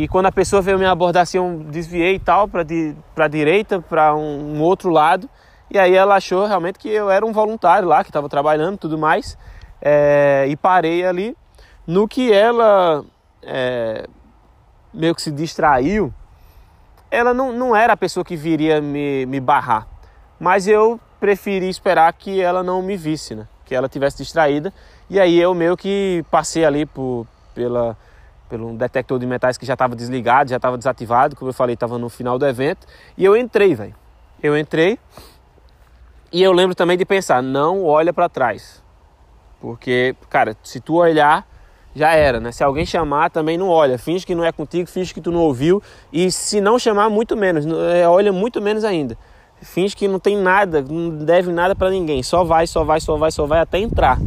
e 0.00 0.08
quando 0.08 0.24
a 0.24 0.32
pessoa 0.32 0.62
veio 0.62 0.78
me 0.78 0.86
abordar 0.86 1.24
assim, 1.24 1.36
eu 1.36 1.62
desviei 1.68 2.14
e 2.14 2.18
tal 2.18 2.48
para 2.48 2.62
di, 2.62 2.96
a 3.14 3.28
direita, 3.28 3.82
para 3.82 4.16
um, 4.16 4.56
um, 4.56 4.62
outro 4.62 4.88
lado. 4.88 5.28
E 5.70 5.78
aí 5.78 5.94
ela 5.94 6.14
achou 6.14 6.46
realmente 6.46 6.78
que 6.78 6.88
eu 6.88 7.10
era 7.10 7.24
um 7.26 7.34
voluntário 7.34 7.86
lá, 7.86 8.02
que 8.02 8.08
estava 8.08 8.26
trabalhando 8.26 8.78
tudo 8.78 8.96
mais. 8.96 9.36
É, 9.78 10.46
e 10.48 10.56
parei 10.56 11.04
ali. 11.04 11.36
No 11.86 12.08
que 12.08 12.32
ela 12.32 13.04
é, 13.42 14.06
meio 14.90 15.14
que 15.14 15.20
se 15.20 15.30
distraiu, 15.30 16.10
ela 17.10 17.34
não, 17.34 17.52
não 17.52 17.76
era 17.76 17.92
a 17.92 17.96
pessoa 17.96 18.24
que 18.24 18.36
viria 18.36 18.80
me, 18.80 19.26
me 19.26 19.38
barrar. 19.38 19.86
Mas 20.38 20.66
eu 20.66 20.98
preferi 21.20 21.68
esperar 21.68 22.10
que 22.14 22.40
ela 22.40 22.62
não 22.62 22.80
me 22.80 22.96
visse, 22.96 23.34
né? 23.34 23.46
Que 23.66 23.74
ela 23.74 23.86
tivesse 23.86 24.16
distraída. 24.16 24.72
E 25.10 25.20
aí 25.20 25.38
eu 25.38 25.52
meio 25.52 25.76
que 25.76 26.24
passei 26.30 26.64
ali 26.64 26.86
por, 26.86 27.26
pela 27.54 27.94
pelo 28.50 28.76
detector 28.76 29.18
de 29.18 29.26
metais 29.26 29.56
que 29.56 29.64
já 29.64 29.74
estava 29.74 29.94
desligado, 29.94 30.50
já 30.50 30.56
estava 30.56 30.76
desativado, 30.76 31.36
como 31.36 31.48
eu 31.48 31.54
falei, 31.54 31.74
estava 31.74 31.96
no 31.96 32.08
final 32.08 32.38
do 32.38 32.46
evento. 32.46 32.86
E 33.16 33.24
eu 33.24 33.36
entrei, 33.36 33.74
velho. 33.74 33.94
Eu 34.42 34.58
entrei 34.58 34.98
e 36.32 36.42
eu 36.42 36.52
lembro 36.52 36.74
também 36.74 36.96
de 36.96 37.04
pensar, 37.04 37.42
não 37.42 37.84
olha 37.84 38.12
para 38.12 38.28
trás. 38.28 38.82
Porque, 39.60 40.14
cara, 40.28 40.56
se 40.62 40.80
tu 40.80 40.94
olhar, 40.94 41.46
já 41.94 42.12
era, 42.12 42.38
né? 42.38 42.52
Se 42.52 42.62
alguém 42.62 42.86
chamar, 42.86 43.30
também 43.30 43.58
não 43.58 43.68
olha. 43.68 43.98
Finge 43.98 44.24
que 44.24 44.34
não 44.34 44.44
é 44.44 44.52
contigo, 44.52 44.88
finge 44.88 45.12
que 45.12 45.20
tu 45.20 45.32
não 45.32 45.40
ouviu. 45.40 45.82
E 46.12 46.30
se 46.30 46.60
não 46.60 46.78
chamar, 46.78 47.10
muito 47.10 47.36
menos. 47.36 47.66
É, 47.94 48.08
olha 48.08 48.32
muito 48.32 48.60
menos 48.60 48.84
ainda. 48.84 49.18
Finge 49.60 49.94
que 49.94 50.08
não 50.08 50.18
tem 50.18 50.36
nada, 50.36 50.80
não 50.80 51.10
deve 51.10 51.52
nada 51.52 51.74
para 51.74 51.90
ninguém. 51.90 52.22
Só 52.22 52.44
vai, 52.44 52.66
só 52.66 52.84
vai, 52.84 53.00
só 53.00 53.16
vai, 53.16 53.30
só 53.30 53.44
vai 53.44 53.60
até 53.60 53.78
entrar. 53.78 54.18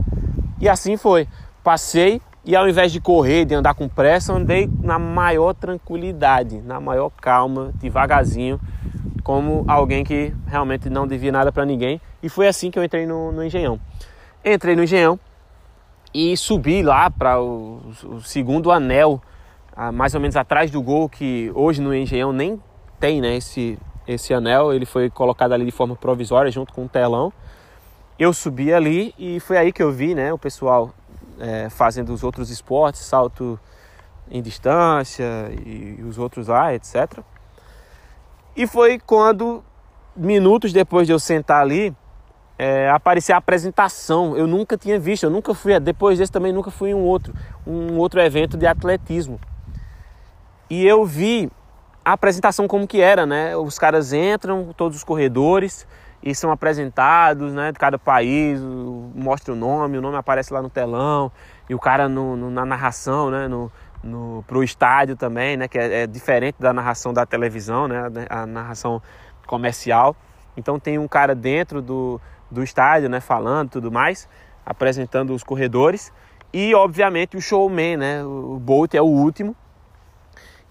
E 0.59 0.69
assim 0.69 0.97
foi. 0.97 1.27
Passei, 1.63 2.21
e 2.45 2.55
ao 2.55 2.67
invés 2.67 2.91
de 2.91 2.99
correr, 2.99 3.45
de 3.45 3.55
andar 3.55 3.73
com 3.73 3.87
pressa, 3.87 4.33
andei 4.33 4.69
na 4.81 4.99
maior 4.99 5.53
tranquilidade, 5.53 6.61
na 6.61 6.79
maior 6.79 7.09
calma, 7.09 7.71
devagarzinho, 7.75 8.59
como 9.23 9.63
alguém 9.65 10.03
que 10.03 10.33
realmente 10.45 10.89
não 10.89 11.07
devia 11.07 11.31
nada 11.31 11.51
para 11.51 11.65
ninguém. 11.65 12.01
E 12.21 12.27
foi 12.27 12.47
assim 12.47 12.69
que 12.69 12.77
eu 12.77 12.83
entrei 12.83 13.05
no, 13.05 13.31
no 13.31 13.43
Engenhão. 13.43 13.79
Entrei 14.43 14.75
no 14.75 14.83
Engenhão 14.83 15.17
e 16.13 16.35
subi 16.35 16.83
lá 16.83 17.09
para 17.09 17.41
o, 17.41 17.81
o, 18.03 18.21
segundo 18.21 18.71
anel, 18.71 19.21
mais 19.93 20.13
ou 20.13 20.19
menos 20.19 20.35
atrás 20.35 20.69
do 20.69 20.81
gol, 20.81 21.07
que 21.07 21.49
hoje 21.55 21.81
no 21.81 21.95
Engenhão 21.95 22.33
nem 22.33 22.61
tem 22.99 23.21
né, 23.21 23.37
esse, 23.37 23.79
esse 24.05 24.33
anel, 24.33 24.73
ele 24.73 24.85
foi 24.85 25.09
colocado 25.09 25.53
ali 25.53 25.63
de 25.63 25.71
forma 25.71 25.95
provisória 25.95 26.51
junto 26.51 26.73
com 26.73 26.83
um 26.83 26.87
telão. 26.89 27.31
Eu 28.19 28.33
subi 28.33 28.73
ali 28.73 29.15
e 29.17 29.39
foi 29.39 29.57
aí 29.57 29.71
que 29.71 29.81
eu 29.81 29.91
vi 29.91 30.13
né, 30.13 30.31
o 30.33 30.37
pessoal 30.37 30.93
é, 31.39 31.69
fazendo 31.69 32.13
os 32.13 32.23
outros 32.23 32.49
esportes, 32.49 33.01
salto 33.01 33.59
em 34.29 34.41
distância 34.41 35.51
e 35.65 36.01
os 36.03 36.17
outros 36.17 36.47
lá, 36.47 36.73
etc. 36.73 37.19
E 38.55 38.67
foi 38.67 38.99
quando, 38.99 39.63
minutos 40.15 40.71
depois 40.71 41.07
de 41.07 41.13
eu 41.13 41.19
sentar 41.19 41.61
ali, 41.61 41.95
é, 42.57 42.89
apareceu 42.89 43.35
a 43.35 43.39
apresentação. 43.39 44.37
Eu 44.37 44.47
nunca 44.47 44.77
tinha 44.77 44.99
visto, 44.99 45.23
eu 45.23 45.29
nunca 45.29 45.53
fui, 45.53 45.79
depois 45.79 46.19
desse 46.19 46.31
também 46.31 46.53
nunca 46.53 46.71
fui 46.71 46.91
em 46.91 46.93
um 46.93 47.03
outro, 47.03 47.33
um 47.65 47.97
outro 47.97 48.21
evento 48.21 48.57
de 48.57 48.65
atletismo. 48.67 49.39
E 50.69 50.85
eu 50.85 51.05
vi 51.05 51.51
a 52.05 52.13
apresentação 52.13 52.67
como 52.67 52.87
que 52.87 53.01
era, 53.01 53.25
né? 53.25 53.55
Os 53.55 53.79
caras 53.79 54.13
entram, 54.13 54.73
todos 54.75 54.97
os 54.97 55.03
corredores, 55.03 55.87
e 56.23 56.33
são 56.33 56.51
apresentados, 56.51 57.53
né, 57.53 57.73
de 57.73 57.77
cada 57.77 57.99
país, 57.99 58.61
mostra 59.13 59.53
o 59.53 59.57
nome, 59.57 59.97
o 59.97 60.01
nome 60.01 60.15
aparece 60.15 60.53
lá 60.53 60.61
no 60.61 60.69
telão, 60.69 61.29
e 61.69 61.75
o 61.75 61.79
cara 61.79 62.07
no, 62.07 62.37
no, 62.37 62.49
na 62.49 62.65
narração, 62.65 63.29
né, 63.29 63.49
no, 63.49 63.69
no, 64.01 64.41
pro 64.47 64.63
estádio 64.63 65.17
também, 65.17 65.57
né, 65.57 65.67
que 65.67 65.77
é, 65.77 66.03
é, 66.03 66.07
diferente 66.07 66.55
da 66.57 66.71
narração 66.71 67.11
da 67.13 67.25
televisão, 67.25 67.89
né, 67.89 68.03
a 68.29 68.45
narração 68.45 69.01
comercial. 69.45 70.15
Então 70.55 70.79
tem 70.79 70.97
um 70.97 71.09
cara 71.09 71.35
dentro 71.35 71.81
do, 71.81 72.21
do 72.49 72.63
estádio, 72.63 73.09
né, 73.09 73.19
falando 73.19 73.71
tudo 73.71 73.91
mais, 73.91 74.29
apresentando 74.65 75.33
os 75.33 75.43
corredores, 75.43 76.13
e 76.53 76.73
obviamente 76.73 77.35
o 77.35 77.41
showman, 77.41 77.97
né, 77.97 78.23
o 78.23 78.57
Bolt 78.59 78.93
é 78.93 79.01
o 79.01 79.05
último, 79.05 79.53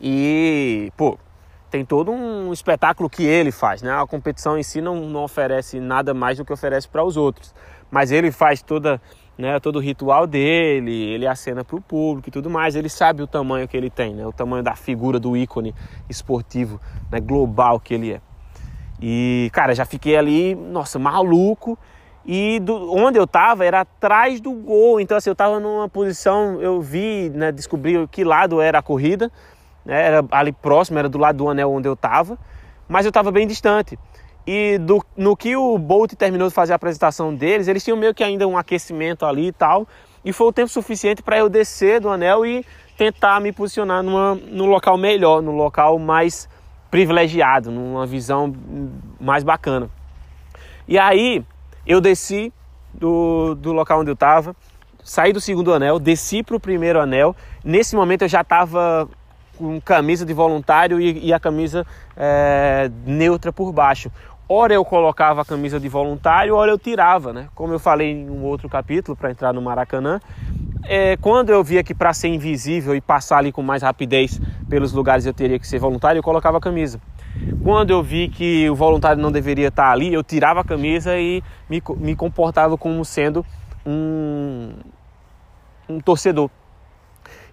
e, 0.00 0.90
pô, 0.96 1.18
tem 1.72 1.86
todo 1.86 2.12
um 2.12 2.52
espetáculo 2.52 3.08
que 3.08 3.24
ele 3.24 3.50
faz, 3.50 3.80
né? 3.80 3.90
A 3.90 4.06
competição 4.06 4.58
em 4.58 4.62
si 4.62 4.82
não, 4.82 5.08
não 5.08 5.24
oferece 5.24 5.80
nada 5.80 6.12
mais 6.12 6.36
do 6.36 6.44
que 6.44 6.52
oferece 6.52 6.86
para 6.86 7.02
os 7.02 7.16
outros, 7.16 7.54
mas 7.90 8.12
ele 8.12 8.30
faz 8.30 8.60
toda, 8.60 9.00
né, 9.38 9.58
todo 9.58 9.76
o 9.76 9.78
ritual 9.80 10.26
dele, 10.26 10.92
ele 10.92 11.26
acena 11.26 11.64
para 11.64 11.74
o 11.74 11.80
público 11.80 12.28
e 12.28 12.30
tudo 12.30 12.50
mais. 12.50 12.76
Ele 12.76 12.90
sabe 12.90 13.22
o 13.22 13.26
tamanho 13.26 13.66
que 13.66 13.74
ele 13.74 13.88
tem, 13.88 14.14
né? 14.14 14.26
O 14.26 14.32
tamanho 14.32 14.62
da 14.62 14.76
figura 14.76 15.18
do 15.18 15.34
ícone 15.34 15.74
esportivo, 16.10 16.78
né, 17.10 17.18
global 17.20 17.80
que 17.80 17.94
ele 17.94 18.12
é. 18.12 18.20
E 19.00 19.48
cara, 19.50 19.74
já 19.74 19.86
fiquei 19.86 20.14
ali, 20.14 20.54
nossa, 20.54 20.98
maluco. 20.98 21.78
E 22.24 22.60
do, 22.60 22.94
onde 22.94 23.18
eu 23.18 23.26
tava 23.26 23.64
era 23.64 23.80
atrás 23.80 24.42
do 24.42 24.52
gol, 24.52 25.00
então 25.00 25.16
assim, 25.16 25.30
eu 25.30 25.34
tava 25.34 25.58
numa 25.58 25.88
posição, 25.88 26.60
eu 26.60 26.82
vi, 26.82 27.30
né, 27.34 27.50
descobri 27.50 28.06
que 28.08 28.22
lado 28.22 28.60
era 28.60 28.78
a 28.78 28.82
corrida 28.82 29.32
né? 29.84 30.06
era 30.06 30.24
ali 30.30 30.52
próximo, 30.52 30.98
era 30.98 31.08
do 31.08 31.18
lado 31.18 31.36
do 31.36 31.48
anel 31.48 31.72
onde 31.72 31.88
eu 31.88 31.94
estava, 31.94 32.38
mas 32.88 33.04
eu 33.04 33.10
estava 33.10 33.30
bem 33.30 33.46
distante. 33.46 33.98
E 34.46 34.78
do, 34.78 35.04
no 35.16 35.36
que 35.36 35.56
o 35.56 35.78
Bolt 35.78 36.14
terminou 36.14 36.48
de 36.48 36.54
fazer 36.54 36.72
a 36.72 36.76
apresentação 36.76 37.34
deles, 37.34 37.68
eles 37.68 37.84
tinham 37.84 37.96
meio 37.96 38.12
que 38.12 38.24
ainda 38.24 38.46
um 38.46 38.58
aquecimento 38.58 39.24
ali 39.24 39.48
e 39.48 39.52
tal, 39.52 39.86
e 40.24 40.32
foi 40.32 40.48
o 40.48 40.52
tempo 40.52 40.68
suficiente 40.68 41.22
para 41.22 41.38
eu 41.38 41.48
descer 41.48 42.00
do 42.00 42.08
anel 42.08 42.44
e 42.44 42.64
tentar 42.96 43.40
me 43.40 43.52
posicionar 43.52 44.02
numa, 44.02 44.34
num 44.34 44.66
local 44.66 44.96
melhor, 44.96 45.42
num 45.42 45.56
local 45.56 45.98
mais 45.98 46.48
privilegiado, 46.90 47.70
numa 47.70 48.06
visão 48.06 48.54
mais 49.20 49.42
bacana. 49.42 49.88
E 50.86 50.98
aí 50.98 51.44
eu 51.86 52.00
desci 52.00 52.52
do, 52.92 53.54
do 53.54 53.72
local 53.72 54.00
onde 54.00 54.10
eu 54.10 54.14
estava, 54.14 54.54
saí 55.02 55.32
do 55.32 55.40
segundo 55.40 55.72
anel, 55.72 55.98
desci 55.98 56.42
para 56.42 56.56
o 56.56 56.60
primeiro 56.60 57.00
anel. 57.00 57.34
Nesse 57.64 57.96
momento 57.96 58.22
eu 58.22 58.28
já 58.28 58.42
estava 58.42 59.08
com 59.62 59.80
camisa 59.80 60.26
de 60.26 60.34
voluntário 60.34 61.00
e, 61.00 61.26
e 61.26 61.32
a 61.32 61.38
camisa 61.38 61.86
é, 62.16 62.90
neutra 63.06 63.52
por 63.52 63.72
baixo. 63.72 64.10
Ora 64.48 64.74
eu 64.74 64.84
colocava 64.84 65.42
a 65.42 65.44
camisa 65.44 65.78
de 65.78 65.88
voluntário, 65.88 66.56
ora 66.56 66.72
eu 66.72 66.78
tirava, 66.78 67.32
né? 67.32 67.48
Como 67.54 67.72
eu 67.72 67.78
falei 67.78 68.10
em 68.10 68.28
um 68.28 68.42
outro 68.42 68.68
capítulo 68.68 69.16
para 69.16 69.30
entrar 69.30 69.52
no 69.52 69.62
Maracanã, 69.62 70.20
é, 70.84 71.16
quando 71.16 71.50
eu 71.50 71.62
via 71.62 71.84
que 71.84 71.94
para 71.94 72.12
ser 72.12 72.28
invisível 72.28 72.94
e 72.94 73.00
passar 73.00 73.38
ali 73.38 73.52
com 73.52 73.62
mais 73.62 73.82
rapidez 73.82 74.40
pelos 74.68 74.92
lugares 74.92 75.24
eu 75.24 75.32
teria 75.32 75.58
que 75.60 75.66
ser 75.66 75.78
voluntário, 75.78 76.18
eu 76.18 76.22
colocava 76.24 76.58
a 76.58 76.60
camisa. 76.60 77.00
Quando 77.62 77.90
eu 77.90 78.02
vi 78.02 78.28
que 78.28 78.68
o 78.68 78.74
voluntário 78.74 79.22
não 79.22 79.30
deveria 79.30 79.68
estar 79.68 79.92
ali, 79.92 80.12
eu 80.12 80.24
tirava 80.24 80.60
a 80.60 80.64
camisa 80.64 81.16
e 81.16 81.40
me, 81.70 81.80
me 81.98 82.16
comportava 82.16 82.76
como 82.76 83.04
sendo 83.04 83.46
um, 83.86 84.72
um 85.88 86.00
torcedor. 86.00 86.50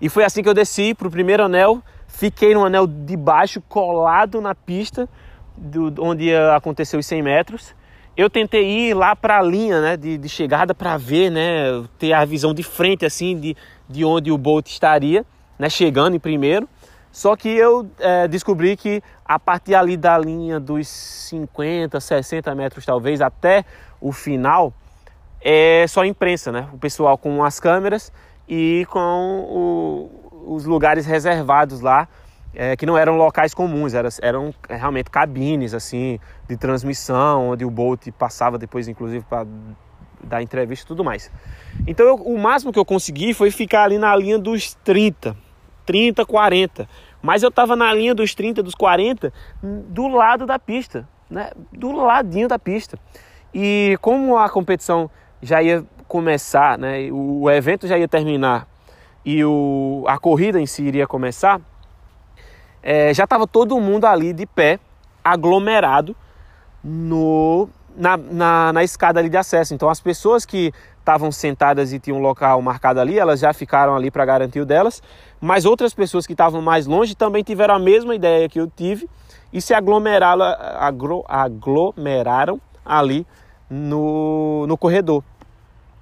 E 0.01 0.08
foi 0.10 0.24
assim 0.24 0.41
que 0.41 0.50
eu 0.50 0.53
desci 0.53 0.94
para 0.94 1.08
o 1.08 1.12
primeiro 1.12 1.44
anel, 1.44 1.82
fiquei 2.08 2.53
no 2.53 2.65
anel 2.65 2.88
de 2.88 3.18
baixo, 3.18 3.62
colado 3.62 4.39
na 4.39 4.56
pista, 4.56 5.10
do, 5.58 5.94
onde 6.00 6.34
aconteceu 6.36 7.00
os 7.00 7.06
100 7.06 7.22
metros. 7.22 7.75
Eu 8.15 8.29
tentei 8.29 8.89
ir 8.89 8.94
lá 8.94 9.15
para 9.15 9.39
a 9.39 9.41
linha 9.41 9.82
né, 9.82 9.98
de, 9.98 10.18
de 10.18 10.29
chegada 10.29 10.74
para 10.74 10.98
ver, 10.98 11.29
né, 11.29 11.84
ter 11.98 12.13
a 12.13 12.25
visão 12.25 12.53
de 12.53 12.63
frente 12.63 13.06
assim 13.06 13.39
de, 13.39 13.56
de 13.88 14.03
onde 14.03 14.32
o 14.32 14.38
Bolt 14.38 14.68
estaria, 14.68 15.25
né, 15.58 15.70
chegando 15.70 16.15
em 16.15 16.20
primeiro. 16.20 16.68
Só 17.12 17.36
que 17.36 17.50
eu 17.50 17.89
é, 18.00 18.27
descobri 18.27 18.77
que 18.77 19.01
a 19.25 19.39
partir 19.39 19.74
ali 19.74 19.98
da 19.98 20.18
linha 20.18 20.60
dos 20.60 20.88
50, 20.88 22.00
60 22.00 22.53
metros 22.56 22.86
talvez 22.86 23.20
até 23.20 23.65
o 24.00 24.12
final 24.12 24.74
é 25.41 25.86
só 25.88 26.06
imprensa, 26.06 26.51
né? 26.51 26.68
O 26.74 26.77
pessoal 26.77 27.18
com 27.18 27.44
as 27.44 27.60
câmeras 27.60 28.12
e 28.50 28.86
com 28.89 29.00
o, 29.00 30.56
os 30.56 30.65
lugares 30.65 31.06
reservados 31.06 31.82
lá 31.82 32.08
é, 32.53 32.75
que 32.75 32.86
não 32.86 32.98
eram 32.98 33.15
locais 33.15 33.53
comuns, 33.53 33.94
eram, 33.94 34.10
eram 34.22 34.53
realmente 34.68 35.12
cabines 35.12 35.74
assim 35.74 36.20
de 36.48 36.58
transmissão, 36.58 37.50
onde 37.50 37.63
o 37.63 37.70
Bolt 37.70 38.10
passava 38.18 38.58
depois, 38.58 38.88
inclusive, 38.88 39.24
para 39.29 39.46
dar 40.24 40.41
entrevista 40.41 40.86
e 40.86 40.88
tudo 40.88 41.03
mais. 41.03 41.32
Então 41.86 42.06
eu, 42.08 42.15
o 42.15 42.39
máximo 42.39 42.74
que 42.74 42.79
eu 42.79 42.86
consegui 42.86 43.36
foi 43.36 43.51
ficar 43.51 43.84
ali 43.84 44.00
na 44.00 44.15
linha 44.15 44.39
dos 44.39 44.74
30, 44.84 45.38
30, 45.86 46.25
40. 46.25 46.89
Mas 47.22 47.44
eu 47.44 47.50
estava 47.50 47.75
na 47.75 47.94
linha 47.94 48.15
dos 48.15 48.34
30, 48.34 48.63
dos 48.63 48.74
40, 48.74 49.32
do 49.62 50.08
lado 50.08 50.46
da 50.46 50.58
pista, 50.58 51.08
né? 51.29 51.51
Do 51.72 51.91
ladinho 51.91 52.48
da 52.48 52.58
pista. 52.58 52.98
E 53.53 53.98
como 54.01 54.38
a 54.38 54.50
competição 54.50 55.10
já 55.41 55.62
ia 55.62 55.86
começar, 56.10 56.78
né? 56.78 57.10
O 57.12 57.50
evento 57.50 57.88
já 57.88 57.98
ia 57.98 58.08
terminar 58.08 58.68
e 59.24 59.46
o, 59.46 60.04
a 60.08 60.18
corrida 60.18 60.60
em 60.60 60.66
si 60.66 60.84
iria 60.84 61.06
começar, 61.06 61.62
é, 62.82 63.13
já 63.13 63.25
estava 63.25 63.46
todo 63.46 63.80
mundo 63.80 64.06
ali 64.06 64.34
de 64.34 64.46
pé, 64.46 64.80
aglomerado 65.24 66.16
no, 66.84 67.70
na, 67.96 68.18
na, 68.18 68.74
na, 68.74 68.84
escada 68.84 69.20
ali 69.20 69.30
de 69.30 69.38
acesso. 69.38 69.74
Então 69.74 69.89
as 69.89 70.01
pessoas 70.01 70.46
que 70.46 70.74
estavam 70.98 71.32
sentadas 71.32 71.94
e 71.94 72.00
tinham 72.00 72.18
um 72.18 72.22
local 72.22 72.62
marcado 72.62 73.00
ali, 73.00 73.20
elas 73.20 73.39
já 73.39 73.54
ficaram 73.54 73.96
ali 73.96 74.10
para 74.10 74.25
garantir 74.25 74.62
o 74.62 74.66
delas. 74.66 75.04
Mas 75.39 75.66
outras 75.66 75.94
pessoas 75.94 76.25
que 76.25 76.34
estavam 76.34 76.62
mais 76.62 76.88
longe 76.88 77.16
também 77.16 77.44
tiveram 77.44 77.75
a 77.75 77.80
mesma 77.80 78.16
ideia 78.16 78.50
que 78.50 78.60
eu 78.60 78.68
tive 78.68 79.08
e 79.54 79.62
se 79.62 79.74
aglomeraram, 79.74 80.44
aglo, 80.80 81.25
aglomeraram 81.28 82.60
ali 82.86 83.28
no, 83.70 84.66
no 84.66 84.78
corredor. 84.78 85.24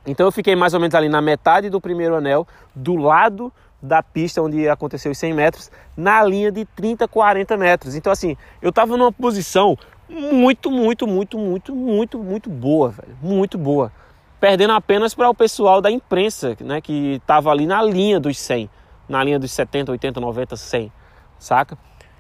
Então 0.07 0.25
eu 0.25 0.31
fiquei 0.31 0.55
mais 0.55 0.73
ou 0.73 0.79
menos 0.79 0.95
ali 0.95 1.09
na 1.09 1.21
metade 1.21 1.69
do 1.69 1.81
primeiro 1.81 2.15
anel, 2.15 2.47
do 2.73 2.95
lado 2.95 3.51
da 3.81 4.01
pista 4.01 4.41
onde 4.41 4.67
aconteceu 4.67 5.11
os 5.11 5.17
100 5.17 5.33
metros, 5.33 5.71
na 5.95 6.23
linha 6.23 6.51
de 6.51 6.65
30, 6.65 7.07
40 7.07 7.57
metros. 7.57 7.93
Então, 7.93 8.11
assim, 8.11 8.35
eu 8.61 8.69
estava 8.69 8.97
numa 8.97 9.11
posição 9.11 9.77
muito, 10.09 10.71
muito, 10.71 11.05
muito, 11.05 11.37
muito, 11.37 11.75
muito, 11.75 12.17
muito 12.17 12.49
boa, 12.49 12.89
velho. 12.89 13.17
Muito 13.21 13.57
boa. 13.57 13.91
Perdendo 14.39 14.73
apenas 14.73 15.13
para 15.13 15.29
o 15.29 15.35
pessoal 15.35 15.81
da 15.81 15.91
imprensa, 15.91 16.55
né, 16.61 16.79
que 16.79 17.15
estava 17.15 17.51
ali 17.51 17.67
na 17.67 17.83
linha 17.83 18.19
dos 18.19 18.39
100, 18.39 18.69
na 19.09 19.23
linha 19.23 19.37
dos 19.37 19.51
70, 19.51 19.91
80, 19.91 20.19
90, 20.19 20.55
100, 20.55 20.91
saca? 21.37 21.77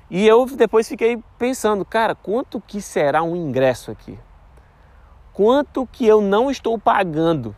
E 0.09 0.27
eu 0.27 0.45
depois 0.45 0.87
fiquei 0.87 1.21
pensando, 1.37 1.85
cara, 1.85 2.15
quanto 2.15 2.61
que 2.61 2.81
será 2.81 3.23
um 3.23 3.35
ingresso 3.35 3.91
aqui? 3.91 4.17
Quanto 5.33 5.87
que 5.87 6.05
eu 6.05 6.21
não 6.21 6.49
estou 6.49 6.79
pagando 6.79 7.55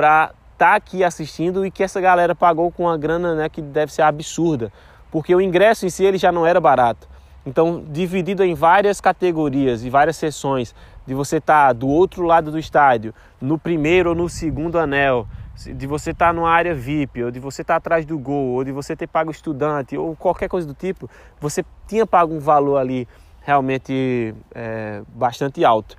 para 0.00 0.32
tá 0.56 0.76
aqui 0.76 1.04
assistindo 1.04 1.66
e 1.66 1.70
que 1.70 1.82
essa 1.82 2.00
galera 2.00 2.34
pagou 2.34 2.72
com 2.72 2.84
uma 2.84 2.96
grana 2.96 3.34
né, 3.34 3.50
que 3.50 3.60
deve 3.60 3.92
ser 3.92 4.00
absurda, 4.00 4.72
porque 5.10 5.34
o 5.34 5.42
ingresso 5.42 5.84
em 5.84 5.90
si 5.90 6.04
ele 6.04 6.16
já 6.16 6.32
não 6.32 6.46
era 6.46 6.58
barato. 6.58 7.06
Então, 7.44 7.84
dividido 7.86 8.42
em 8.42 8.54
várias 8.54 8.98
categorias 8.98 9.84
e 9.84 9.90
várias 9.90 10.16
sessões, 10.16 10.74
de 11.06 11.12
você 11.12 11.36
estar 11.36 11.66
tá 11.66 11.72
do 11.74 11.86
outro 11.86 12.24
lado 12.24 12.50
do 12.50 12.58
estádio, 12.58 13.14
no 13.38 13.58
primeiro 13.58 14.10
ou 14.10 14.14
no 14.14 14.26
segundo 14.26 14.78
anel, 14.78 15.28
de 15.54 15.86
você 15.86 16.12
estar 16.12 16.28
tá 16.28 16.32
numa 16.32 16.48
área 16.48 16.74
VIP, 16.74 17.24
ou 17.24 17.30
de 17.30 17.40
você 17.40 17.60
estar 17.60 17.74
tá 17.74 17.76
atrás 17.76 18.06
do 18.06 18.18
gol, 18.18 18.54
ou 18.54 18.64
de 18.64 18.72
você 18.72 18.96
ter 18.96 19.06
pago 19.06 19.30
estudante, 19.30 19.98
ou 19.98 20.16
qualquer 20.16 20.48
coisa 20.48 20.66
do 20.66 20.72
tipo, 20.72 21.10
você 21.38 21.62
tinha 21.86 22.06
pago 22.06 22.34
um 22.34 22.40
valor 22.40 22.78
ali 22.78 23.06
realmente 23.42 24.34
é, 24.54 25.02
bastante 25.08 25.62
alto. 25.62 25.94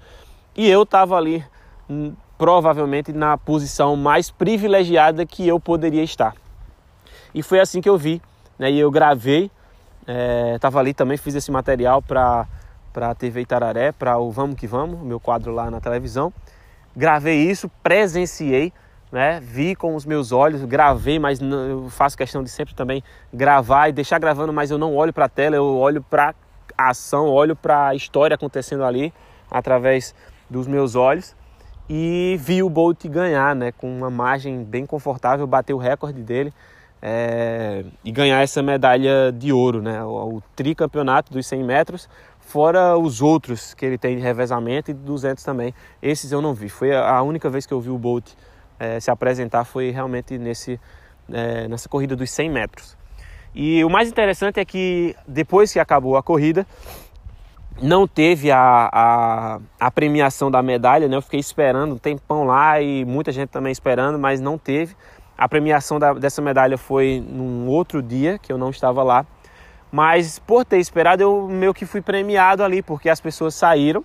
E 0.56 0.68
eu 0.68 0.82
estava 0.82 1.16
ali 1.16 1.46
hum, 1.88 2.14
provavelmente 2.42 3.14
na 3.14 3.38
posição 3.38 3.96
mais 3.96 4.32
privilegiada 4.32 5.28
que 5.28 5.48
eu 5.48 5.60
poderia 5.60 6.02
estar. 6.02 6.34
E 7.36 7.44
foi 7.44 7.60
assim 7.60 7.80
que 7.80 7.88
eu 7.88 7.96
vi, 8.00 8.20
né? 8.58 8.72
E 8.72 8.80
eu 8.80 8.90
gravei, 8.90 9.52
estava 10.56 10.80
é, 10.80 10.82
ali 10.82 10.92
também, 10.92 11.18
fiz 11.18 11.36
esse 11.36 11.52
material 11.52 12.02
para 12.02 12.48
para 12.92 13.12
a 13.12 13.16
TV 13.16 13.42
Itararé, 13.42 13.92
para 13.92 14.18
o 14.18 14.32
Vamos 14.32 14.56
Que 14.56 14.66
Vamos, 14.66 15.00
meu 15.02 15.20
quadro 15.20 15.54
lá 15.54 15.70
na 15.70 15.80
televisão. 15.80 16.34
Gravei 16.96 17.38
isso, 17.48 17.70
presenciei, 17.84 18.74
né? 19.12 19.40
Vi 19.40 19.76
com 19.76 19.96
os 19.96 20.04
meus 20.04 20.32
olhos, 20.32 20.66
gravei, 20.66 21.20
mas 21.20 21.40
eu 21.40 21.90
faço 21.92 22.18
questão 22.18 22.44
de 22.44 22.50
sempre 22.50 22.74
também 22.74 23.04
gravar 23.32 23.90
e 23.90 23.92
deixar 23.92 24.18
gravando, 24.18 24.52
mas 24.52 24.72
eu 24.72 24.80
não 24.80 24.96
olho 24.96 25.14
para 25.14 25.26
a 25.26 25.30
tela, 25.30 25.56
eu 25.56 25.78
olho 25.78 26.02
para 26.02 26.34
a 26.76 26.90
ação, 26.90 27.28
olho 27.28 27.56
para 27.56 27.90
a 27.90 27.96
história 27.96 28.34
acontecendo 28.34 28.84
ali 28.84 29.14
através 29.52 30.16
dos 30.50 30.66
meus 30.66 30.96
olhos 30.96 31.40
e 31.94 32.38
vi 32.40 32.64
o 32.64 32.70
Bolt 32.70 33.06
ganhar, 33.10 33.54
né, 33.54 33.74
com 33.74 33.94
uma 33.94 34.10
margem 34.10 34.64
bem 34.64 34.86
confortável, 34.86 35.46
bater 35.46 35.74
o 35.74 35.78
recorde 35.78 36.24
dele 36.24 36.54
é, 37.02 37.84
e 38.02 38.14
ganhar 38.14 38.42
essa 38.42 38.64
medalha 38.64 39.30
de 39.30 39.52
ouro, 39.52 39.82
né, 39.82 40.02
o, 40.02 40.38
o, 40.38 40.44
tricampeonato 40.56 41.34
dos 41.34 41.46
100 41.46 41.66
metros, 41.66 42.08
fora 42.40 42.98
os 42.98 43.22
outros 43.22 43.74
que 43.74 43.86
ele 43.86 43.98
tem 43.98 44.16
de 44.16 44.22
revezamento 44.22 44.90
e 44.90 44.94
de 44.94 45.02
200 45.02 45.44
também. 45.44 45.74
Esses 46.02 46.32
eu 46.32 46.42
não 46.42 46.54
vi, 46.54 46.70
foi 46.70 46.96
a 46.96 47.22
única 47.24 47.50
vez 47.50 47.66
que 47.66 47.74
eu 47.74 47.82
vi 47.82 47.90
o 47.90 47.98
Bolt 47.98 48.26
é, 48.80 48.98
se 49.02 49.12
apresentar 49.12 49.66
foi 49.66 49.92
realmente 49.92 50.38
nesse, 50.38 50.80
é, 51.30 51.68
nessa 51.68 51.90
corrida 51.90 52.16
dos 52.16 52.32
100 52.32 52.50
metros. 52.50 52.98
E 53.54 53.84
o 53.84 53.90
mais 53.90 54.08
interessante 54.08 54.62
é 54.62 54.64
que 54.64 55.14
depois 55.28 55.74
que 55.74 55.80
acabou 55.80 56.16
a 56.16 56.24
corrida, 56.24 56.66
não 57.80 58.08
teve 58.08 58.52
a, 58.52 58.90
a, 58.92 59.60
a, 59.80 59.92
premiação 59.92 60.52
da 60.52 60.62
medalha, 60.62 61.08
né? 61.08 61.16
Eu 61.16 61.22
fiquei 61.22 61.40
esperando 61.40 61.96
um 61.96 61.98
tempão 61.98 62.44
lá 62.44 62.82
e 62.82 63.06
muita 63.06 63.32
gente 63.32 63.50
também 63.50 63.72
esperando, 63.72 64.18
mas 64.18 64.42
não 64.42 64.58
teve. 64.58 64.96
A 65.38 65.48
premiação 65.48 66.00
da, 66.00 66.14
dessa 66.14 66.42
medalha 66.42 66.78
foi 66.78 67.24
num 67.26 67.68
outro 67.68 68.02
dia 68.02 68.38
que 68.38 68.52
eu 68.52 68.58
não 68.58 68.70
estava 68.70 69.04
lá. 69.04 69.26
Mas 69.92 70.40
por 70.40 70.66
ter 70.66 70.78
esperado, 70.78 71.22
eu 71.24 71.48
meio 71.48 71.74
que 71.74 71.86
fui 71.86 72.02
premiado 72.02 72.64
ali, 72.64 72.82
porque 72.82 73.10
as 73.10 73.20
pessoas 73.20 73.56
saíram. 73.56 74.04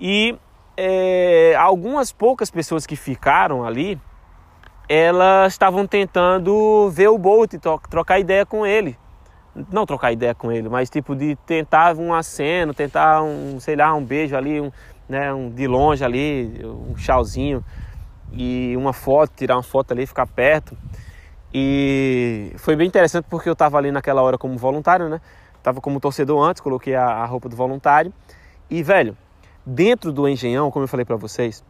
E 0.00 0.36
é, 0.76 1.54
algumas 1.58 2.12
poucas 2.12 2.50
pessoas 2.50 2.86
que 2.86 2.96
ficaram 2.96 3.64
ali, 3.64 4.00
elas 4.88 5.52
estavam 5.52 5.86
tentando 5.86 6.90
ver 6.90 7.08
o 7.08 7.18
Bolt, 7.18 7.54
trocar 7.90 8.18
ideia 8.18 8.46
com 8.46 8.66
ele 8.66 8.96
não 9.70 9.86
trocar 9.86 10.12
ideia 10.12 10.34
com 10.34 10.52
ele, 10.52 10.68
mas 10.68 10.90
tipo 10.90 11.14
de 11.14 11.36
tentar 11.46 11.96
um 11.96 12.12
aceno, 12.12 12.74
tentar 12.74 13.22
um, 13.22 13.58
sei 13.58 13.76
lá, 13.76 13.94
um 13.94 14.04
beijo 14.04 14.36
ali, 14.36 14.60
um, 14.60 14.70
né, 15.08 15.32
um 15.32 15.50
de 15.50 15.66
longe 15.66 16.04
ali, 16.04 16.60
um 16.64 16.94
tchauzinho 16.94 17.64
e 18.32 18.74
uma 18.76 18.92
foto, 18.92 19.32
tirar 19.34 19.56
uma 19.56 19.62
foto 19.62 19.92
ali, 19.92 20.06
ficar 20.06 20.26
perto. 20.26 20.76
E 21.54 22.52
foi 22.56 22.76
bem 22.76 22.86
interessante 22.86 23.24
porque 23.30 23.48
eu 23.48 23.54
estava 23.54 23.78
ali 23.78 23.90
naquela 23.90 24.20
hora 24.22 24.36
como 24.36 24.58
voluntário, 24.58 25.08
né? 25.08 25.20
Tava 25.62 25.80
como 25.80 25.98
torcedor 25.98 26.42
antes, 26.42 26.60
coloquei 26.60 26.94
a, 26.94 27.04
a 27.06 27.24
roupa 27.24 27.48
do 27.48 27.56
voluntário. 27.56 28.12
E 28.68 28.82
velho, 28.82 29.16
dentro 29.64 30.12
do 30.12 30.28
engenhão, 30.28 30.70
como 30.70 30.84
eu 30.84 30.88
falei 30.88 31.06
para 31.06 31.16
vocês, 31.16 31.64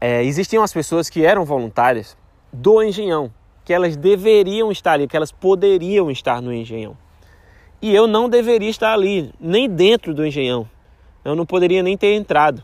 é, 0.00 0.22
existiam 0.24 0.62
as 0.62 0.72
pessoas 0.72 1.08
que 1.08 1.24
eram 1.24 1.44
voluntárias 1.44 2.16
do 2.52 2.82
engenhão 2.82 3.32
que 3.64 3.72
elas 3.72 3.96
deveriam 3.96 4.70
estar 4.70 4.92
ali, 4.92 5.06
que 5.06 5.16
elas 5.16 5.32
poderiam 5.32 6.10
estar 6.10 6.40
no 6.42 6.52
engenhão. 6.52 6.96
E 7.80 7.94
eu 7.94 8.06
não 8.06 8.28
deveria 8.28 8.70
estar 8.70 8.92
ali, 8.92 9.32
nem 9.40 9.68
dentro 9.68 10.14
do 10.14 10.24
engenhão. 10.24 10.68
Eu 11.24 11.34
não 11.34 11.46
poderia 11.46 11.82
nem 11.82 11.96
ter 11.96 12.14
entrado. 12.14 12.62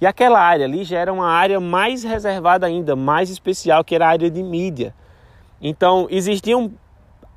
E 0.00 0.06
aquela 0.06 0.40
área 0.40 0.64
ali 0.64 0.82
já 0.84 0.98
era 0.98 1.12
uma 1.12 1.28
área 1.28 1.60
mais 1.60 2.02
reservada 2.02 2.66
ainda, 2.66 2.96
mais 2.96 3.30
especial, 3.30 3.84
que 3.84 3.94
era 3.94 4.06
a 4.06 4.10
área 4.10 4.30
de 4.30 4.42
mídia. 4.42 4.94
Então 5.60 6.06
existiam 6.10 6.72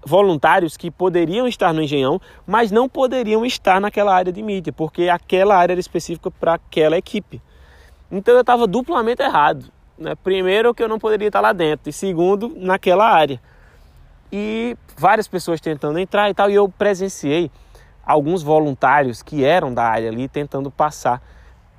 voluntários 0.06 0.78
que 0.78 0.92
poderiam 0.92 1.48
estar 1.48 1.74
no 1.74 1.82
Engenhão, 1.82 2.20
mas 2.46 2.72
não 2.72 2.88
poderiam 2.88 3.46
estar 3.46 3.80
naquela 3.80 4.14
área 4.14 4.32
de 4.32 4.42
mídia, 4.42 4.72
porque 4.72 5.10
aquela 5.10 5.56
área 5.56 5.74
era 5.74 5.80
específica 5.80 6.30
para 6.32 6.56
aquela 6.56 6.98
equipe. 6.98 7.42
Então 8.12 8.34
eu 8.34 8.42
estava 8.42 8.68
duplamente 8.68 9.22
errado. 9.22 9.72
Né? 10.04 10.16
Primeiro, 10.22 10.74
que 10.74 10.84
eu 10.84 10.90
não 10.90 11.00
poderia 11.00 11.28
estar 11.28 11.40
lá 11.40 11.54
dentro, 11.54 11.90
e 11.90 11.94
segundo, 11.94 12.54
naquela 12.58 13.10
área. 13.10 13.42
E 14.32 14.78
várias 14.98 15.28
pessoas 15.28 15.62
tentando 15.62 15.98
entrar 15.98 16.30
e 16.30 16.34
tal, 16.34 16.50
e 16.50 16.56
eu 16.56 16.68
presenciei 16.68 17.50
alguns 18.06 18.44
voluntários 18.44 19.24
que 19.24 19.46
eram 19.46 19.74
da 19.74 19.84
área 19.84 20.10
ali 20.10 20.28
tentando 20.28 20.70
passar 20.70 21.22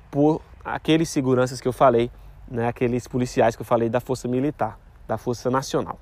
por 0.09 0.41
aqueles 0.63 1.07
seguranças 1.09 1.61
que 1.61 1.67
eu 1.67 1.73
falei, 1.73 2.09
né? 2.47 2.67
aqueles 2.67 3.07
policiais 3.07 3.55
que 3.55 3.61
eu 3.61 3.65
falei 3.65 3.89
da 3.89 3.99
Força 3.99 4.27
Militar, 4.27 4.79
da 5.07 5.17
Força 5.17 5.51
Nacional. 5.51 5.99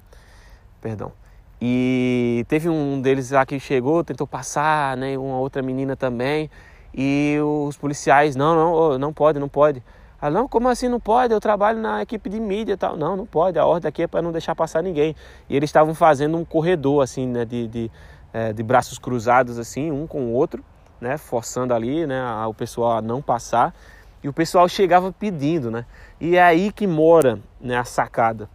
Perdão. 0.80 1.12
E 1.60 2.46
teve 2.48 2.70
um 2.70 3.02
deles 3.02 3.32
lá 3.32 3.46
que 3.46 3.60
chegou, 3.60 4.04
tentou 4.04 4.28
passar, 4.28 4.98
né? 4.98 5.18
Uma 5.18 5.40
outra 5.40 5.62
menina 5.62 5.96
também. 5.96 6.50
E 6.94 7.38
os 7.42 7.78
policiais, 7.78 8.36
não, 8.36 8.54
não, 8.54 9.00
não 9.00 9.14
pode, 9.14 9.40
não 9.40 9.48
pode. 9.48 9.82
Ah, 10.26 10.30
não, 10.30 10.48
como 10.48 10.70
assim 10.70 10.88
não 10.88 11.02
pode? 11.02 11.34
Eu 11.34 11.42
trabalho 11.42 11.82
na 11.82 12.02
equipe 12.02 12.30
de 12.30 12.40
mídia 12.40 12.76
e 12.76 12.78
tal. 12.78 12.96
Não, 12.96 13.18
não 13.18 13.26
pode. 13.26 13.60
A 13.60 13.66
ordem 13.66 13.90
aqui 13.90 14.04
é 14.04 14.08
para 14.08 14.22
não 14.22 14.32
deixar 14.32 14.56
passar 14.56 14.82
ninguém. 14.82 15.14
E 15.50 15.56
eles 15.58 15.68
estavam 15.68 15.94
fazendo 15.94 16.38
um 16.38 16.46
corredor, 16.46 17.04
assim, 17.04 17.28
né? 17.28 17.44
De, 17.44 17.68
de, 17.68 17.92
é, 18.32 18.54
de 18.54 18.64
braços 18.64 18.98
cruzados, 18.98 19.60
assim, 19.60 19.92
um 19.92 20.08
com 20.08 20.28
o 20.28 20.32
outro, 20.32 20.64
né? 21.02 21.18
Forçando 21.18 21.74
ali, 21.74 22.08
né? 22.08 22.24
O 22.46 22.54
pessoal 22.54 23.00
a 23.00 23.02
não 23.02 23.22
passar. 23.22 23.76
E 24.24 24.30
o 24.30 24.32
pessoal 24.32 24.66
chegava 24.70 25.12
pedindo, 25.12 25.70
né? 25.70 25.86
E 26.22 26.38
é 26.38 26.42
aí 26.42 26.72
que 26.72 26.88
mora 26.88 27.38
né, 27.60 27.76
a 27.76 27.84
sacada. 27.84 28.50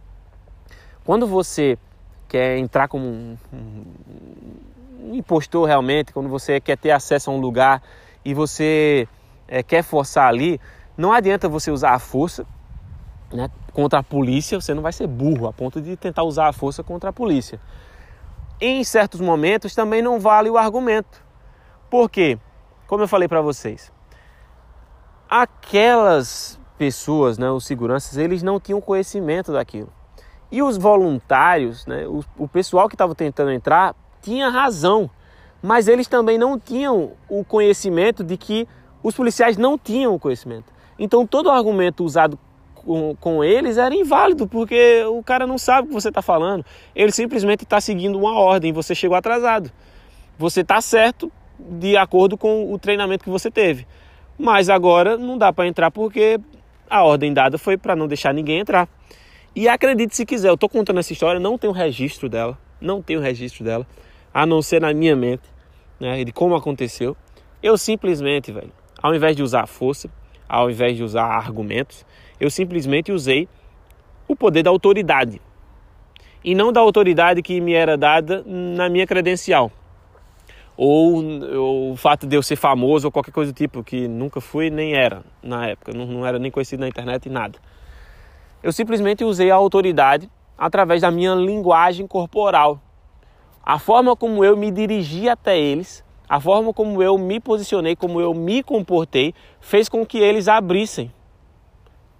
Quando 1.05 1.27
você 1.27 1.77
quer 2.27 2.57
entrar 2.57 2.87
como 2.87 3.05
um, 3.05 3.37
um, 3.53 5.13
impostor 5.13 5.67
realmente, 5.67 6.11
quando 6.13 6.29
você 6.29 6.59
quer 6.59 6.79
ter 6.79 6.89
acesso 6.89 7.29
a 7.29 7.33
um 7.35 7.39
lugar 7.39 7.83
e 8.25 8.33
você 8.33 9.07
é, 9.47 9.61
quer 9.61 9.83
forçar 9.83 10.27
ali, 10.27 10.59
não 10.99 11.13
adianta 11.13 11.47
você 11.47 11.71
usar 11.71 11.91
a 11.91 11.99
força 11.99 12.45
né, 13.31 13.49
contra 13.71 13.99
a 13.99 14.03
polícia, 14.03 14.59
você 14.59 14.73
não 14.73 14.81
vai 14.81 14.91
ser 14.91 15.07
burro 15.07 15.47
a 15.47 15.53
ponto 15.53 15.79
de 15.79 15.95
tentar 15.95 16.23
usar 16.23 16.49
a 16.49 16.53
força 16.53 16.83
contra 16.83 17.09
a 17.09 17.13
polícia. 17.13 17.57
Em 18.59 18.83
certos 18.83 19.21
momentos 19.21 19.73
também 19.73 20.01
não 20.01 20.19
vale 20.19 20.49
o 20.49 20.57
argumento. 20.57 21.23
Por 21.89 22.09
quê? 22.09 22.37
Como 22.85 23.01
eu 23.01 23.07
falei 23.07 23.29
para 23.29 23.39
vocês, 23.39 23.93
aquelas 25.29 26.59
pessoas, 26.77 27.37
né, 27.37 27.49
os 27.49 27.65
seguranças, 27.65 28.17
eles 28.17 28.43
não 28.43 28.59
tinham 28.59 28.81
conhecimento 28.81 29.53
daquilo. 29.53 29.93
E 30.51 30.61
os 30.61 30.75
voluntários, 30.75 31.85
né, 31.85 32.05
o, 32.07 32.25
o 32.37 32.45
pessoal 32.45 32.89
que 32.89 32.95
estava 32.95 33.15
tentando 33.15 33.51
entrar, 33.51 33.95
tinha 34.21 34.49
razão, 34.49 35.09
mas 35.61 35.87
eles 35.87 36.09
também 36.09 36.37
não 36.37 36.59
tinham 36.59 37.13
o 37.29 37.45
conhecimento 37.45 38.21
de 38.21 38.35
que 38.35 38.67
os 39.01 39.15
policiais 39.15 39.55
não 39.55 39.77
tinham 39.77 40.13
o 40.13 40.19
conhecimento. 40.19 40.77
Então 40.99 41.25
todo 41.25 41.49
argumento 41.49 42.03
usado 42.03 42.37
com, 42.75 43.15
com 43.15 43.43
eles 43.43 43.77
era 43.77 43.95
inválido, 43.95 44.47
porque 44.47 45.03
o 45.05 45.23
cara 45.23 45.47
não 45.47 45.57
sabe 45.57 45.85
o 45.85 45.87
que 45.89 45.93
você 45.93 46.09
está 46.09 46.21
falando. 46.21 46.65
Ele 46.93 47.11
simplesmente 47.11 47.63
está 47.63 47.79
seguindo 47.79 48.19
uma 48.19 48.37
ordem, 48.37 48.73
você 48.73 48.93
chegou 48.93 49.15
atrasado. 49.15 49.71
Você 50.37 50.61
está 50.61 50.81
certo 50.81 51.31
de 51.57 51.97
acordo 51.97 52.37
com 52.37 52.71
o 52.71 52.77
treinamento 52.77 53.23
que 53.23 53.29
você 53.29 53.49
teve. 53.49 53.87
Mas 54.37 54.69
agora 54.69 55.17
não 55.17 55.37
dá 55.37 55.51
para 55.51 55.67
entrar 55.67 55.91
porque 55.91 56.39
a 56.89 57.03
ordem 57.03 57.33
dada 57.33 57.57
foi 57.57 57.77
para 57.77 57.95
não 57.95 58.07
deixar 58.07 58.33
ninguém 58.33 58.59
entrar. 58.59 58.87
E 59.55 59.67
acredite 59.67 60.15
se 60.15 60.25
quiser, 60.25 60.49
eu 60.49 60.53
estou 60.53 60.69
contando 60.69 60.99
essa 60.99 61.11
história, 61.11 61.39
não 61.39 61.57
tenho 61.57 61.73
registro 61.73 62.29
dela, 62.29 62.57
não 62.79 63.01
tenho 63.01 63.19
registro 63.19 63.63
dela, 63.63 63.85
a 64.33 64.45
não 64.45 64.61
ser 64.61 64.79
na 64.79 64.93
minha 64.93 65.15
mente, 65.15 65.43
né, 65.99 66.23
de 66.23 66.31
como 66.31 66.55
aconteceu. 66.55 67.17
Eu 67.61 67.77
simplesmente, 67.77 68.51
velho, 68.51 68.71
ao 69.01 69.13
invés 69.13 69.35
de 69.35 69.43
usar 69.43 69.67
força, 69.67 70.09
ao 70.49 70.71
invés 70.71 70.97
de 70.97 71.03
usar 71.03 71.25
argumentos, 71.25 72.03
eu 72.39 72.49
simplesmente 72.49 73.11
usei 73.11 73.47
o 74.27 74.35
poder 74.35 74.63
da 74.63 74.71
autoridade. 74.71 75.39
E 76.43 76.55
não 76.55 76.73
da 76.73 76.79
autoridade 76.79 77.41
que 77.43 77.61
me 77.61 77.73
era 77.73 77.95
dada 77.95 78.43
na 78.45 78.89
minha 78.89 79.05
credencial. 79.05 79.71
Ou, 80.75 81.21
ou 81.55 81.91
o 81.91 81.95
fato 81.97 82.25
de 82.25 82.35
eu 82.35 82.41
ser 82.41 82.55
famoso 82.55 83.07
ou 83.07 83.11
qualquer 83.11 83.31
coisa 83.31 83.51
do 83.51 83.55
tipo, 83.55 83.83
que 83.83 84.07
nunca 84.07 84.41
fui 84.41 84.69
nem 84.69 84.95
era 84.95 85.23
na 85.43 85.67
época, 85.67 85.91
não, 85.93 86.05
não 86.05 86.25
era 86.25 86.39
nem 86.39 86.49
conhecido 86.49 86.79
na 86.79 86.87
internet 86.87 87.25
e 87.25 87.29
nada. 87.29 87.59
Eu 88.63 88.71
simplesmente 88.71 89.23
usei 89.23 89.51
a 89.51 89.55
autoridade 89.55 90.29
através 90.57 91.01
da 91.01 91.11
minha 91.11 91.35
linguagem 91.35 92.07
corporal. 92.07 92.81
A 93.61 93.77
forma 93.77 94.15
como 94.15 94.43
eu 94.43 94.57
me 94.57 94.71
dirigi 94.71 95.29
até 95.29 95.59
eles, 95.59 96.03
a 96.29 96.39
forma 96.39 96.71
como 96.71 97.01
eu 97.01 97.17
me 97.17 97.39
posicionei, 97.39 97.95
como 97.95 98.21
eu 98.21 98.33
me 98.33 98.61
comportei, 98.61 99.33
fez 99.59 99.89
com 99.89 100.05
que 100.05 100.19
eles 100.19 100.47
abrissem 100.47 101.11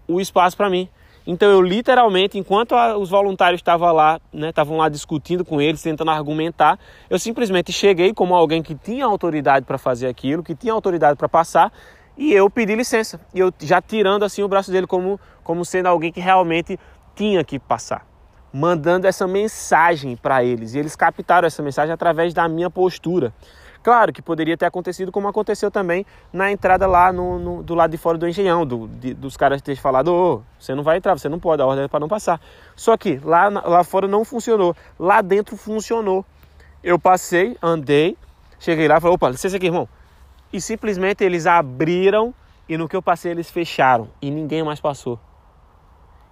o 0.07 0.19
espaço 0.19 0.57
para 0.57 0.69
mim. 0.69 0.89
Então 1.27 1.47
eu 1.47 1.61
literalmente, 1.61 2.39
enquanto 2.39 2.73
os 2.99 3.11
voluntários 3.11 3.59
estavam 3.59 3.93
lá, 3.93 4.19
né, 4.33 4.49
estavam 4.49 4.77
lá 4.77 4.89
discutindo 4.89 5.45
com 5.45 5.61
eles, 5.61 5.79
tentando 5.79 6.09
argumentar, 6.09 6.79
eu 7.07 7.19
simplesmente 7.19 7.71
cheguei 7.71 8.11
como 8.15 8.33
alguém 8.33 8.63
que 8.63 8.73
tinha 8.73 9.05
autoridade 9.05 9.63
para 9.63 9.77
fazer 9.77 10.07
aquilo, 10.07 10.41
que 10.41 10.55
tinha 10.55 10.73
autoridade 10.73 11.15
para 11.15 11.29
passar, 11.29 11.71
e 12.17 12.33
eu 12.33 12.49
pedi 12.49 12.73
licença. 12.75 13.21
E 13.31 13.39
eu 13.39 13.53
já 13.59 13.79
tirando 13.79 14.23
assim 14.23 14.41
o 14.41 14.47
braço 14.47 14.71
dele 14.71 14.87
como, 14.87 15.19
como 15.43 15.63
sendo 15.63 15.85
alguém 15.85 16.11
que 16.11 16.19
realmente 16.19 16.79
tinha 17.15 17.43
que 17.43 17.59
passar. 17.59 18.07
Mandando 18.51 19.05
essa 19.05 19.27
mensagem 19.27 20.15
para 20.15 20.43
eles. 20.43 20.73
E 20.73 20.79
eles 20.79 20.95
captaram 20.95 21.45
essa 21.45 21.61
mensagem 21.61 21.93
através 21.93 22.33
da 22.33 22.47
minha 22.49 22.71
postura. 22.71 23.31
Claro 23.81 24.11
que 24.11 24.21
poderia 24.21 24.57
ter 24.57 24.65
acontecido 24.65 25.11
como 25.11 25.27
aconteceu 25.27 25.71
também 25.71 26.05
na 26.33 26.51
entrada 26.51 26.85
lá 26.85 27.13
no, 27.13 27.39
no 27.39 27.63
do 27.63 27.73
lado 27.73 27.91
de 27.91 27.97
fora 27.97 28.17
do 28.17 28.27
engenhão, 28.27 28.65
do, 28.65 28.87
de, 28.87 29.13
dos 29.13 29.37
caras 29.37 29.61
terem 29.61 29.79
falado, 29.79 30.13
oh, 30.13 30.41
você 30.59 30.75
não 30.75 30.83
vai 30.83 30.97
entrar, 30.97 31.17
você 31.17 31.29
não 31.29 31.39
pode, 31.39 31.61
a 31.61 31.65
ordem 31.65 31.85
é 31.85 31.87
para 31.87 31.99
não 31.99 32.07
passar. 32.07 32.41
Só 32.75 32.97
que 32.97 33.19
lá, 33.23 33.47
lá 33.47 33.83
fora 33.83 34.07
não 34.07 34.25
funcionou, 34.25 34.75
lá 34.99 35.21
dentro 35.21 35.55
funcionou. 35.55 36.25
Eu 36.83 36.99
passei, 36.99 37.57
andei, 37.61 38.17
cheguei 38.59 38.87
lá 38.87 38.97
e 38.97 39.01
falei, 39.01 39.15
opa, 39.15 39.29
licença 39.29 39.55
aqui, 39.55 39.67
irmão, 39.67 39.87
e 40.51 40.59
simplesmente 40.59 41.23
eles 41.23 41.45
abriram 41.45 42.33
e 42.67 42.77
no 42.77 42.87
que 42.87 42.95
eu 42.95 43.01
passei 43.01 43.31
eles 43.31 43.49
fecharam 43.49 44.09
e 44.21 44.29
ninguém 44.29 44.63
mais 44.63 44.79
passou. 44.79 45.19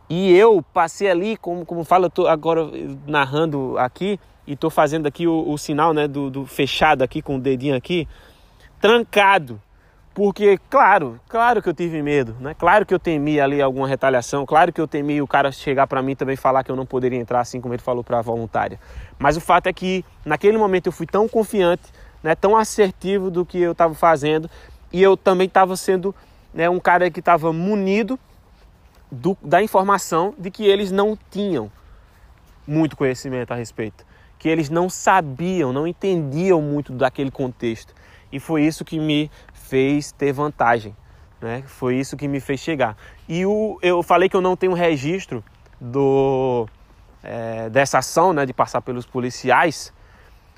E 0.10 0.36
eu 0.36 0.64
passei 0.74 1.10
ali, 1.10 1.36
como, 1.38 1.66
como 1.66 1.84
fala, 1.84 2.06
eu 2.06 2.10
tô 2.10 2.28
agora 2.28 2.70
narrando 3.06 3.78
aqui 3.78 4.20
e 4.46 4.56
tô 4.56 4.70
fazendo 4.70 5.08
aqui 5.08 5.28
o, 5.28 5.50
o 5.50 5.58
sinal 5.58 5.94
né, 5.94 6.08
do, 6.08 6.30
do, 6.30 6.46
fechado 6.46 7.02
aqui 7.02 7.22
com 7.22 7.36
o 7.36 7.40
dedinho 7.40 7.76
aqui, 7.76 8.08
trancado. 8.80 9.62
Porque, 10.14 10.58
claro, 10.70 11.20
claro 11.28 11.62
que 11.62 11.70
eu 11.70 11.74
tive 11.74 12.02
medo, 12.02 12.36
né? 12.40 12.56
Claro 12.56 12.88
que 12.88 12.94
eu 12.94 12.98
temi 12.98 13.40
ali 13.40 13.62
alguma 13.62 13.88
retaliação, 13.88 14.48
claro 14.48 14.74
que 14.74 14.82
eu 14.82 14.88
temi 14.88 15.22
o 15.22 15.28
cara 15.28 15.52
chegar 15.52 15.86
para 15.86 16.02
mim 16.02 16.16
também 16.16 16.36
falar 16.36 16.64
que 16.64 16.72
eu 16.72 16.76
não 16.76 16.88
poderia 16.88 17.20
entrar, 17.20 17.42
assim 17.42 17.62
como 17.62 17.76
ele 17.76 17.84
falou 17.84 18.04
para 18.04 18.18
a 18.18 18.22
voluntária. 18.22 18.80
Mas 19.20 19.38
o 19.38 19.42
fato 19.42 19.68
é 19.68 19.74
que 19.74 20.04
naquele 20.26 20.58
momento 20.58 20.88
eu 20.88 20.92
fui 20.92 21.06
tão 21.06 21.28
confiante 21.28 21.84
né, 22.28 22.36
tão 22.36 22.58
assertivo 22.58 23.30
do 23.30 23.46
que 23.46 23.60
eu 23.60 23.72
estava 23.72 23.94
fazendo 23.94 24.50
e 24.92 25.02
eu 25.02 25.16
também 25.16 25.48
estava 25.48 25.76
sendo 25.76 26.16
né, 26.54 26.70
um 26.70 26.80
cara 26.80 27.10
que 27.10 27.20
estava 27.20 27.54
munido 27.54 28.20
do, 29.12 29.38
da 29.42 29.62
informação 29.62 30.34
de 30.38 30.52
que 30.52 30.66
eles 30.66 30.92
não 30.92 31.18
tinham 31.30 31.72
muito 32.68 32.98
conhecimento 32.98 33.52
a 33.52 33.56
respeito, 33.56 34.06
que 34.38 34.50
eles 34.50 34.70
não 34.70 34.90
sabiam, 34.90 35.72
não 35.72 35.88
entendiam 35.88 36.62
muito 36.62 36.92
daquele 36.94 37.32
contexto. 37.32 37.94
E 38.32 38.40
foi 38.40 38.64
isso 38.64 38.84
que 38.84 39.00
me 39.00 39.32
fez 39.54 40.12
ter 40.12 40.34
vantagem, 40.34 40.96
né? 41.42 41.64
Foi 41.66 41.96
isso 41.96 42.18
que 42.18 42.28
me 42.28 42.40
fez 42.40 42.60
chegar. 42.60 42.98
E 43.28 43.46
o, 43.46 43.80
eu 43.82 44.04
falei 44.04 44.28
que 44.28 44.36
eu 44.36 44.42
não 44.42 44.56
tenho 44.56 44.74
registro 44.74 45.44
do, 45.80 46.68
é, 47.24 47.70
dessa 47.70 48.00
ação, 48.00 48.34
né, 48.34 48.46
de 48.46 48.54
passar 48.54 48.82
pelos 48.82 49.06
policiais, 49.06 49.94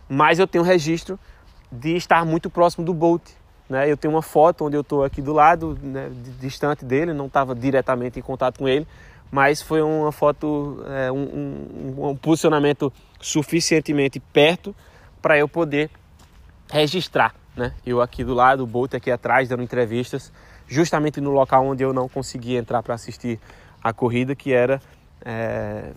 mas 0.07 0.39
eu 0.39 0.47
tenho 0.47 0.63
registro 0.63 1.19
de 1.71 1.95
estar 1.95 2.25
muito 2.25 2.49
próximo 2.49 2.83
do 2.83 2.93
Bolt. 2.93 3.23
Né? 3.69 3.89
Eu 3.89 3.95
tenho 3.95 4.13
uma 4.13 4.21
foto 4.21 4.65
onde 4.65 4.75
eu 4.75 4.81
estou 4.81 5.03
aqui 5.03 5.21
do 5.21 5.31
lado, 5.31 5.77
né, 5.81 6.09
distante 6.39 6.83
dele, 6.83 7.13
não 7.13 7.27
estava 7.27 7.53
diretamente 7.53 8.17
em 8.17 8.21
contato 8.21 8.57
com 8.57 8.67
ele, 8.67 8.87
mas 9.31 9.61
foi 9.61 9.81
uma 9.81 10.11
foto, 10.11 10.83
é, 10.87 11.11
um, 11.11 11.95
um, 11.97 12.09
um, 12.09 12.15
posicionamento 12.15 12.91
suficientemente 13.21 14.19
perto 14.19 14.75
para 15.21 15.37
eu 15.37 15.47
poder 15.47 15.91
registrar. 16.71 17.35
Né? 17.55 17.73
Eu 17.85 18.01
aqui 18.01 18.23
do 18.23 18.33
lado, 18.33 18.63
o 18.63 18.67
Bolt 18.67 18.95
aqui 18.95 19.11
atrás, 19.11 19.47
dando 19.47 19.61
entrevistas, 19.61 20.31
justamente 20.67 21.21
no 21.21 21.29
local 21.29 21.65
onde 21.65 21.83
eu 21.83 21.93
não 21.93 22.09
conseguia 22.09 22.57
entrar 22.57 22.81
para 22.81 22.95
assistir 22.95 23.39
a 23.83 23.93
corrida, 23.93 24.35
que 24.35 24.51
era 24.51 24.81
é, 25.23 25.91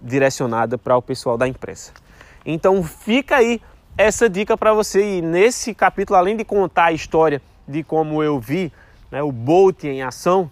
direcionada 0.00 0.78
para 0.78 0.96
o 0.96 1.02
pessoal 1.02 1.36
da 1.36 1.48
imprensa. 1.48 1.92
Então 2.46 2.82
fica 2.84 3.36
aí 3.36 3.60
essa 3.98 4.30
dica 4.30 4.56
para 4.56 4.72
você. 4.72 5.18
E 5.18 5.20
nesse 5.20 5.74
capítulo, 5.74 6.16
além 6.16 6.36
de 6.36 6.44
contar 6.44 6.86
a 6.86 6.92
história 6.92 7.42
de 7.66 7.82
como 7.82 8.22
eu 8.22 8.38
vi 8.38 8.72
né, 9.10 9.20
o 9.22 9.32
Bolt 9.32 9.84
em 9.84 10.02
ação, 10.02 10.48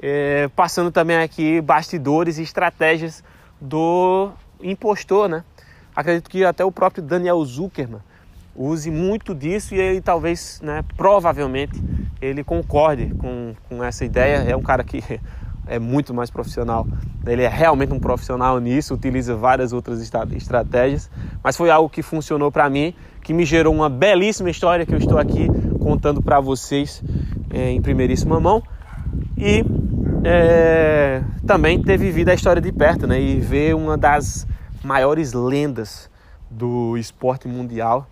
é, 0.00 0.48
passando 0.48 0.90
também 0.90 1.16
aqui 1.16 1.60
bastidores 1.60 2.38
e 2.38 2.42
estratégias 2.42 3.22
do 3.60 4.30
impostor, 4.60 5.28
né? 5.28 5.44
acredito 5.94 6.28
que 6.28 6.44
até 6.44 6.64
o 6.64 6.72
próprio 6.72 7.02
Daniel 7.02 7.42
Zuckerman 7.44 8.00
use 8.54 8.90
muito 8.90 9.34
disso 9.34 9.74
e 9.74 9.78
ele 9.78 10.00
talvez, 10.00 10.60
né, 10.62 10.84
provavelmente, 10.96 11.80
ele 12.20 12.42
concorde 12.42 13.14
com, 13.14 13.54
com 13.68 13.84
essa 13.84 14.04
ideia. 14.04 14.38
É 14.38 14.56
um 14.56 14.62
cara 14.62 14.82
que 14.82 15.02
é 15.66 15.78
muito 15.78 16.12
mais 16.12 16.30
profissional. 16.30 16.86
Ele 17.26 17.42
é 17.42 17.48
realmente 17.48 17.92
um 17.92 18.00
profissional 18.00 18.58
nisso, 18.58 18.94
utiliza 18.94 19.36
várias 19.36 19.72
outras 19.72 20.00
estratégias, 20.00 21.10
mas 21.42 21.56
foi 21.56 21.70
algo 21.70 21.88
que 21.88 22.02
funcionou 22.02 22.50
para 22.50 22.68
mim, 22.68 22.94
que 23.22 23.32
me 23.32 23.44
gerou 23.44 23.72
uma 23.72 23.88
belíssima 23.88 24.50
história 24.50 24.84
que 24.84 24.92
eu 24.92 24.98
estou 24.98 25.18
aqui 25.18 25.48
contando 25.80 26.20
para 26.20 26.40
vocês 26.40 27.02
é, 27.50 27.70
em 27.70 27.80
primeiríssima 27.80 28.40
mão. 28.40 28.62
E 29.36 29.64
é, 30.24 31.22
também 31.46 31.82
ter 31.82 31.96
vivido 31.96 32.28
a 32.28 32.34
história 32.34 32.60
de 32.60 32.72
perto, 32.72 33.06
né? 33.06 33.20
E 33.20 33.40
ver 33.40 33.74
uma 33.74 33.96
das 33.96 34.46
maiores 34.82 35.32
lendas 35.32 36.10
do 36.50 36.96
esporte 36.96 37.48
mundial 37.48 38.06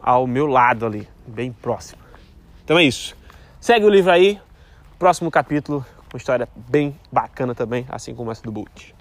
ao 0.00 0.26
meu 0.26 0.46
lado 0.46 0.84
ali, 0.84 1.08
bem 1.26 1.50
próximo. 1.50 2.02
Então 2.64 2.78
é 2.78 2.84
isso. 2.84 3.16
Segue 3.60 3.86
o 3.86 3.88
livro 3.88 4.10
aí, 4.10 4.38
próximo 4.98 5.30
capítulo, 5.30 5.84
uma 6.14 6.18
história 6.18 6.48
bem 6.54 6.96
bacana 7.10 7.56
também, 7.56 7.84
assim 7.88 8.14
como 8.14 8.30
essa 8.30 8.42
do 8.42 8.52
Bolt. 8.52 8.92